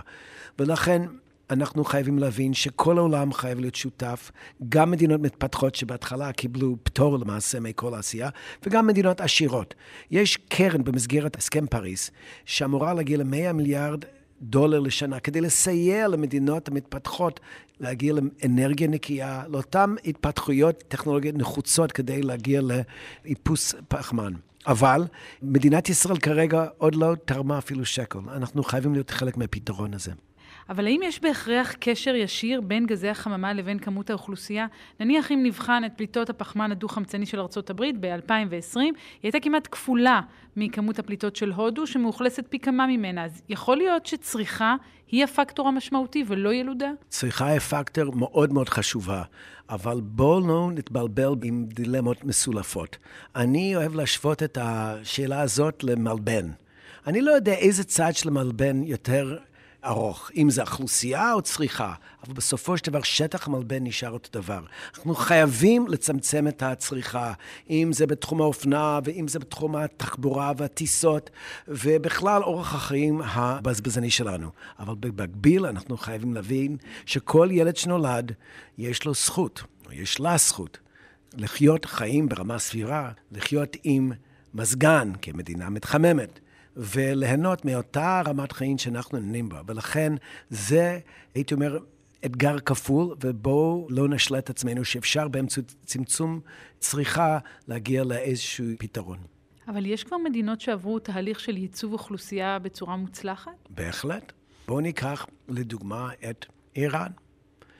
ולכן, 0.59 1.03
אנחנו 1.51 1.85
חייבים 1.85 2.19
להבין 2.19 2.55
שכל 2.55 2.99
העולם 2.99 3.33
חייב 3.33 3.61
להיות 3.61 3.75
שותף, 3.75 4.31
גם 4.69 4.91
מדינות 4.91 5.21
מתפתחות 5.21 5.75
שבהתחלה 5.75 6.33
קיבלו 6.33 6.77
פטור 6.83 7.19
למעשה 7.19 7.61
מכל 7.61 7.95
העשייה, 7.95 8.29
וגם 8.67 8.87
מדינות 8.87 9.21
עשירות. 9.21 9.75
יש 10.11 10.37
קרן 10.37 10.85
במסגרת 10.85 11.37
הסכם 11.37 11.67
פריז, 11.67 12.11
שאמורה 12.45 12.95
להגיע 12.95 13.19
ל-100 13.19 13.53
מיליארד 13.53 14.05
דולר 14.43 14.81
לשנה, 14.81 15.21
כדי 15.21 15.41
לסייע 15.41 16.09
למדינות 16.09 16.69
המתפתחות 16.69 17.41
להגיע 17.81 18.15
לאנרגיה 18.15 18.89
נקייה, 18.89 19.43
לאותן 19.49 19.95
התפתחויות 20.05 20.85
טכנולוגיות 20.89 21.37
נחוצות 21.37 21.93
כדי 21.93 22.23
להגיע 22.23 22.61
לאיפוס 23.25 23.75
פחמן. 23.89 24.33
אבל 24.67 25.05
מדינת 25.43 25.89
ישראל 25.89 26.19
כרגע 26.19 26.67
עוד 26.79 26.95
לא 26.95 27.15
תרמה 27.25 27.59
אפילו 27.59 27.85
שקל. 27.85 28.19
אנחנו 28.19 28.63
חייבים 28.63 28.93
להיות 28.93 29.11
חלק 29.11 29.37
מהפתרון 29.37 29.95
הזה. 29.95 30.13
אבל 30.69 30.87
האם 30.87 31.01
יש 31.05 31.21
בהכרח 31.21 31.75
קשר 31.81 32.15
ישיר 32.15 32.61
בין 32.61 32.87
גזי 32.87 33.09
החממה 33.09 33.53
לבין 33.53 33.79
כמות 33.79 34.11
האוכלוסייה? 34.11 34.67
נניח 35.01 35.33
אם 35.33 35.41
נבחן 35.43 35.83
את 35.87 35.93
פליטות 35.97 36.31
הפחמן 36.31 36.73
הדו-חמצני 36.73 37.27
של 37.27 37.41
ארה"ב 37.41 37.83
ב-2020, 38.01 38.77
היא 38.77 38.93
הייתה 39.23 39.41
כמעט 39.41 39.69
כפולה 39.71 40.21
מכמות 40.57 40.99
הפליטות 40.99 41.37
של 41.37 41.53
הודו, 41.53 41.87
שמאוכלסת 41.87 42.45
פי 42.49 42.59
כמה 42.59 42.87
ממנה. 42.87 43.25
אז 43.25 43.43
יכול 43.49 43.77
להיות 43.77 44.07
שצריכה 44.07 44.77
היא 45.09 45.25
הפקטור 45.25 45.69
המשמעותי 45.69 46.25
ולא 46.27 46.55
ילודה? 46.55 46.91
צריכה 47.09 47.47
היא 47.47 47.59
פקטור 47.59 48.15
מאוד 48.15 48.53
מאוד 48.53 48.69
חשובה, 48.69 49.23
אבל 49.71 50.01
בואו 50.01 50.49
לא 50.49 50.71
נתבלבל 50.75 51.35
עם 51.43 51.65
דילמות 51.65 52.25
מסולפות. 52.25 52.97
אני 53.37 53.77
אוהב 53.77 53.95
להשוות 53.95 54.43
את 54.43 54.59
השאלה 54.61 55.41
הזאת 55.41 55.85
למלבן. 55.85 56.51
אני 57.07 57.21
לא 57.21 57.33
יודע 57.33 57.53
איזה 57.53 57.85
צד 57.85 58.15
של 58.15 58.29
המלבן 58.29 58.83
יותר 58.83 59.39
ארוך, 59.85 60.31
אם 60.37 60.51
זה 60.51 60.61
אוכלוסייה 60.61 61.33
או 61.33 61.43
צריכה, 61.43 61.95
אבל 62.27 62.35
בסופו 62.35 62.77
של 62.77 62.91
דבר 62.91 63.03
שטח 63.03 63.47
המלבן 63.47 63.85
נשאר 63.85 64.11
אותו 64.11 64.41
דבר. 64.41 64.61
אנחנו 64.95 65.15
חייבים 65.15 65.89
לצמצם 65.89 66.49
את 66.49 66.63
הצריכה, 66.63 67.33
אם 67.71 67.91
זה 67.93 68.07
בתחום 68.07 68.41
האופנה 68.41 68.99
ואם 69.05 69.29
זה 69.29 69.39
בתחום 69.39 69.77
התחבורה 69.77 70.53
והטיסות, 70.57 71.31
ובכלל 71.69 72.43
אורח 72.43 72.75
החיים 72.75 73.21
הבזבזני 73.25 74.11
שלנו. 74.11 74.51
אבל 74.79 74.95
במקביל 75.01 75.67
אנחנו 75.67 75.97
חייבים 75.97 76.35
להבין 76.35 76.77
שכל 77.07 77.49
ילד 77.51 77.77
שנולד, 77.77 78.33
יש 78.79 79.05
לו 79.05 79.15
זכות, 79.15 79.63
או 79.87 79.93
יש 79.93 80.21
לה 80.21 80.37
זכות, 80.37 80.79
לחיות 81.35 81.85
חיים 81.85 82.29
ברמה 82.29 82.59
סבירה, 82.59 83.11
לחיות 83.33 83.77
עם 83.85 84.13
מזגן 84.55 85.13
כמדינה 85.23 85.71
מתחממת. 85.71 86.41
וליהנות 86.77 87.65
מאותה 87.65 88.23
רמת 88.27 88.53
חיים 88.53 88.79
שאנחנו 88.79 89.19
נהנים 89.19 89.49
בה. 89.49 89.61
ולכן 89.67 90.13
זה, 90.51 90.99
הייתי 91.35 91.55
אומר, 91.55 91.79
אתגר 92.25 92.59
כפול, 92.59 93.15
ובואו 93.21 93.87
לא 93.91 94.09
נשלה 94.09 94.39
את 94.39 94.51
עצמנו 94.51 94.85
שאפשר 94.85 95.29
באמצעות 95.29 95.75
צמצום 95.85 96.41
צריכה 96.79 97.39
להגיע 97.69 98.05
לאיזשהו 98.05 98.67
פתרון. 98.79 99.19
אבל 99.69 99.87
יש 99.87 100.05
כבר 100.05 100.17
מדינות 100.17 100.61
שעברו 100.61 100.99
תהליך 100.99 101.41
של 101.41 101.57
ייצוב 101.57 101.93
אוכלוסייה 101.93 102.59
בצורה 102.59 102.97
מוצלחת? 102.97 103.69
בהחלט. 103.71 104.33
בואו 104.69 104.81
ניקח 104.81 105.27
לדוגמה 105.49 106.11
את 106.31 106.47
איראן. 106.77 107.11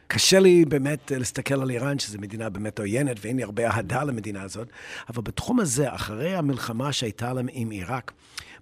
קשה 0.07 0.41
לי 0.41 0.65
באמת 0.65 1.13
להסתכל 1.17 1.63
על 1.63 1.71
איראן, 1.71 1.99
שזו 1.99 2.19
מדינה 2.19 2.49
באמת 2.49 2.79
עוינת, 2.79 3.17
ואין 3.21 3.37
לי 3.37 3.43
הרבה 3.43 3.67
אהדה 3.67 4.05
למדינה 4.05 4.43
הזאת, 4.43 4.69
אבל 5.09 5.23
בתחום 5.23 5.61
הזה, 5.61 5.95
אחרי 5.95 6.35
המלחמה 6.35 6.93
שהייתה 6.93 7.33
להם 7.33 7.47
עם 7.53 7.71
עיראק, 7.71 8.13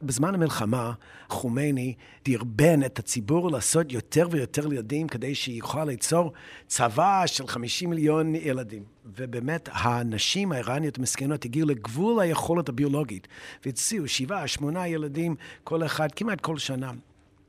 בזמן 0.03 0.35
המלחמה, 0.35 0.93
חומייני 1.29 1.95
דרבן 2.25 2.85
את 2.85 2.99
הציבור 2.99 3.51
לעשות 3.51 3.93
יותר 3.93 4.29
ויותר 4.31 4.73
ילדים 4.73 5.09
כדי 5.09 5.35
שיוכל 5.35 5.85
ליצור 5.85 6.33
צבא 6.67 7.23
של 7.27 7.47
50 7.47 7.91
מיליון 7.91 8.35
ילדים. 8.35 8.85
ובאמת, 9.17 9.69
הנשים 9.73 10.53
האיראניות 10.53 10.99
המסכנות 10.99 11.45
הגיעו 11.45 11.69
לגבול 11.69 12.21
היכולת 12.21 12.69
הביולוגית, 12.69 13.29
והציעו 13.65 14.09
שבעה, 14.09 14.47
שמונה 14.47 14.89
ילדים, 14.89 15.37
כל 15.65 15.85
אחד, 15.87 16.09
כמעט 16.17 16.41
כל 16.41 16.59
שנה. 16.59 16.91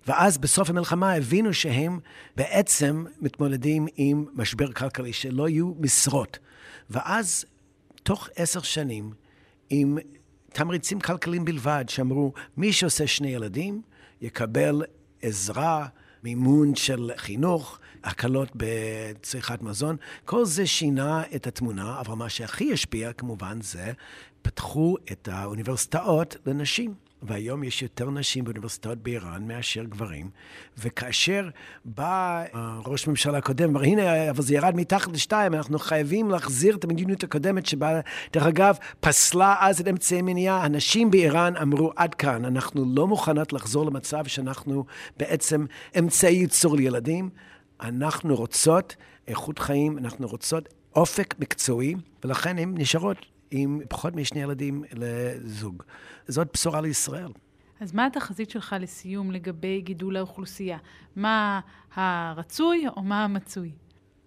ואז 0.07 0.37
בסוף 0.37 0.69
המלחמה 0.69 1.13
הבינו 1.13 1.53
שהם 1.53 1.99
בעצם 2.37 3.05
מתמודדים 3.21 3.87
עם 3.95 4.25
משבר 4.33 4.71
כלכלי, 4.71 5.13
שלא 5.13 5.49
יהיו 5.49 5.71
משרות. 5.79 6.39
ואז, 6.89 7.45
תוך 8.03 8.29
עשר 8.35 8.61
שנים, 8.61 9.13
עם 9.69 9.97
תמריצים 10.53 10.99
כלכליים 10.99 11.45
בלבד, 11.45 11.85
שאמרו, 11.87 12.33
מי 12.57 12.73
שעושה 12.73 13.07
שני 13.07 13.27
ילדים 13.27 13.81
יקבל 14.21 14.83
עזרה, 15.21 15.87
מימון 16.23 16.75
של 16.75 17.11
חינוך, 17.17 17.79
הקלות 18.03 18.49
בצריכת 18.55 19.61
מזון. 19.61 19.95
כל 20.25 20.45
זה 20.45 20.67
שינה 20.67 21.23
את 21.35 21.47
התמונה, 21.47 21.99
אבל 21.99 22.13
מה 22.13 22.29
שהכי 22.29 22.73
השפיע, 22.73 23.13
כמובן, 23.13 23.61
זה 23.61 23.91
פתחו 24.41 24.95
את 25.11 25.27
האוניברסיטאות 25.31 26.35
לנשים. 26.45 26.93
והיום 27.23 27.63
יש 27.63 27.81
יותר 27.81 28.09
נשים 28.09 28.43
באוניברסיטאות 28.43 28.97
באיראן 28.97 29.47
מאשר 29.47 29.83
גברים, 29.83 30.29
וכאשר 30.77 31.49
בא 31.85 32.43
ראש 32.85 33.07
ממשלה 33.07 33.37
הקודם, 33.37 33.69
אמר, 33.69 33.83
הנה, 33.83 34.29
אבל 34.29 34.43
זה 34.43 34.55
ירד 34.55 34.75
מתחת 34.75 35.11
לשתיים, 35.11 35.53
אנחנו 35.53 35.79
חייבים 35.79 36.29
להחזיר 36.29 36.75
את 36.75 36.83
המדיניות 36.83 37.23
הקודמת, 37.23 37.65
שבה, 37.65 37.99
דרך 38.33 38.45
אגב, 38.45 38.77
פסלה 38.99 39.55
אז 39.59 39.79
את 39.81 39.87
אמצעי 39.87 40.21
מניעה. 40.21 40.63
הנשים 40.63 41.11
באיראן 41.11 41.55
אמרו, 41.55 41.91
עד 41.95 42.15
כאן, 42.15 42.45
אנחנו 42.45 42.85
לא 42.95 43.07
מוכנות 43.07 43.53
לחזור 43.53 43.85
למצב 43.85 44.27
שאנחנו 44.27 44.85
בעצם 45.17 45.65
אמצעי 45.99 46.35
ייצור 46.35 46.75
לילדים. 46.75 47.29
אנחנו 47.81 48.35
רוצות 48.35 48.95
איכות 49.27 49.59
חיים, 49.59 49.97
אנחנו 49.97 50.27
רוצות 50.27 50.69
אופק 50.95 51.35
מקצועי, 51.39 51.95
ולכן 52.23 52.57
הן 52.57 52.73
נשארות 52.77 53.17
עם 53.51 53.81
פחות 53.89 54.15
משני 54.15 54.41
ילדים 54.41 54.83
לזוג. 54.93 55.83
זאת 56.27 56.47
בשורה 56.53 56.81
לישראל. 56.81 57.31
אז 57.79 57.93
מה 57.93 58.05
התחזית 58.05 58.49
שלך 58.49 58.75
לסיום 58.79 59.31
לגבי 59.31 59.81
גידול 59.81 60.17
האוכלוסייה? 60.17 60.77
מה 61.15 61.59
הרצוי 61.95 62.85
או 62.97 63.03
מה 63.03 63.23
המצוי? 63.23 63.71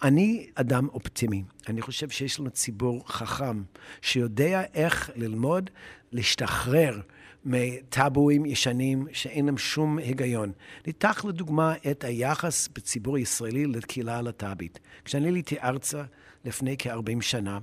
אני 0.03 0.47
אדם 0.55 0.89
אופטימי. 0.89 1.43
אני 1.69 1.83
חושב 1.83 2.09
שיש 2.09 2.41
לנו 2.41 2.51
ציבור 2.51 3.09
חכם, 3.09 3.63
שיודע 4.03 4.63
איך 4.75 5.11
ללמוד, 5.17 5.71
להשתחרר 6.13 7.01
מטאבואים 7.45 8.47
ישנים 8.47 9.07
שאין 9.13 9.47
להם 9.47 9.59
שום 9.59 9.99
היגיון. 9.99 10.53
ניקח 10.87 11.25
לדוגמה 11.25 11.75
את 11.91 12.05
היחס 12.05 12.69
בציבור 12.69 13.17
הישראלי 13.17 13.67
לקהילה 13.67 14.19
הלהט"בית. 14.19 14.81
כשאני 15.05 15.29
עליתי 15.29 15.61
ארצה 15.61 16.03
לפני 16.45 16.77
כ-40 16.79 17.21
שנה, 17.21 17.59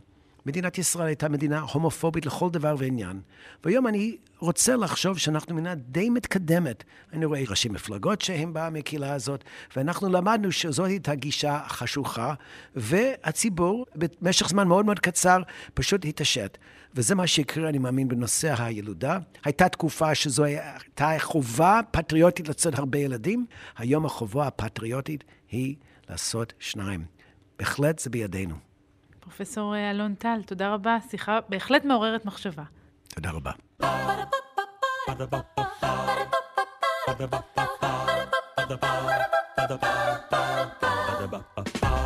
מדינת 0.45 0.77
ישראל 0.77 1.07
הייתה 1.07 1.29
מדינה 1.29 1.59
הומופובית 1.59 2.25
לכל 2.25 2.49
דבר 2.49 2.75
ועניין. 2.77 3.21
והיום 3.63 3.87
אני 3.87 4.17
רוצה 4.39 4.75
לחשוב 4.75 5.17
שאנחנו 5.17 5.55
מדינה 5.55 5.75
די 5.75 6.09
מתקדמת. 6.09 6.83
אני 7.13 7.25
רואה 7.25 7.41
ראשי 7.49 7.69
מפלגות 7.69 8.21
שהם 8.21 8.53
באו 8.53 8.71
מהקהילה 8.71 9.13
הזאת, 9.13 9.43
ואנחנו 9.75 10.09
למדנו 10.09 10.51
שזאת 10.51 10.87
הייתה 10.87 11.15
גישה 11.15 11.59
חשוכה, 11.67 12.33
והציבור 12.75 13.85
במשך 13.95 14.49
זמן 14.49 14.67
מאוד 14.67 14.85
מאוד 14.85 14.99
קצר 14.99 15.41
פשוט 15.73 16.05
התעשת. 16.05 16.57
וזה 16.95 17.15
מה 17.15 17.27
שיקרה, 17.27 17.69
אני 17.69 17.77
מאמין, 17.77 18.07
בנושא 18.07 18.63
הילודה. 18.63 19.17
הייתה 19.43 19.69
תקופה 19.69 20.15
שזו 20.15 20.43
הייתה 20.43 21.15
חובה 21.19 21.79
פטריוטית 21.91 22.49
לצאת 22.49 22.79
הרבה 22.79 22.97
ילדים, 22.97 23.45
היום 23.77 24.05
החובה 24.05 24.47
הפטריוטית 24.47 25.23
היא 25.51 25.75
לעשות 26.09 26.53
שניים. 26.59 27.05
בהחלט 27.59 27.99
זה 27.99 28.09
בידינו. 28.09 28.70
פרופסור 29.21 29.75
אה, 29.75 29.91
אלון 29.91 30.15
טל, 30.15 30.39
תודה 30.45 30.73
רבה. 30.73 30.97
שיחה 31.09 31.39
בהחלט 31.49 31.85
מעוררת 31.85 32.25
מחשבה. 32.25 32.63
תודה 33.07 33.31
רבה. 33.31 33.51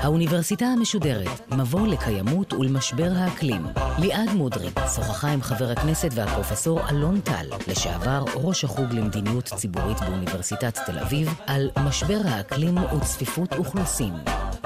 האוניברסיטה 0.05 0.65
המשודרת, 0.65 1.51
מבוא 1.51 1.87
לקיימות 1.87 2.53
ולמשבר 2.53 3.11
האקלים. 3.15 3.65
ליעד 3.99 4.29
מודריק 4.35 4.79
שוחחה 4.95 5.27
עם 5.27 5.41
חבר 5.41 5.71
הכנסת 5.71 6.09
והפרופסור 6.11 6.89
אלון 6.89 7.21
טל, 7.21 7.45
לשעבר 7.67 8.23
ראש 8.35 8.63
החוג 8.63 8.93
למדיניות 8.93 9.43
ציבורית 9.45 9.99
באוניברסיטת 9.99 10.77
תל 10.85 10.99
אביב, 10.99 11.29
על 11.47 11.69
משבר 11.85 12.19
האקלים 12.25 12.77
וצפיפות 12.77 13.53
אוכלוסין. 13.53 14.13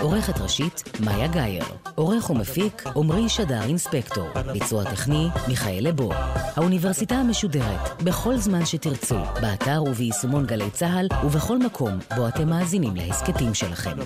עורכת 0.01 0.41
ראשית, 0.41 0.83
מאיה 1.05 1.27
גאייר. 1.27 1.65
עורך 1.95 2.29
ומפיק, 2.29 2.83
עמרי 2.95 3.29
שדר 3.29 3.63
אינספקטור. 3.63 4.27
ביצוע 4.53 4.83
טכני, 4.83 5.27
מיכאל 5.47 5.79
לבו. 5.81 6.09
האוניברסיטה 6.55 7.15
המשודרת, 7.15 8.03
בכל 8.03 8.37
זמן 8.37 8.65
שתרצו, 8.65 9.17
באתר 9.41 9.83
וביישומון 9.83 10.45
גלי 10.45 10.69
צה"ל 10.71 11.07
ובכל 11.25 11.57
מקום 11.57 11.99
בו 12.15 12.27
אתם 12.27 12.49
מאזינים 12.49 12.95
להסכתים 12.95 13.53
שלכם. 13.53 13.97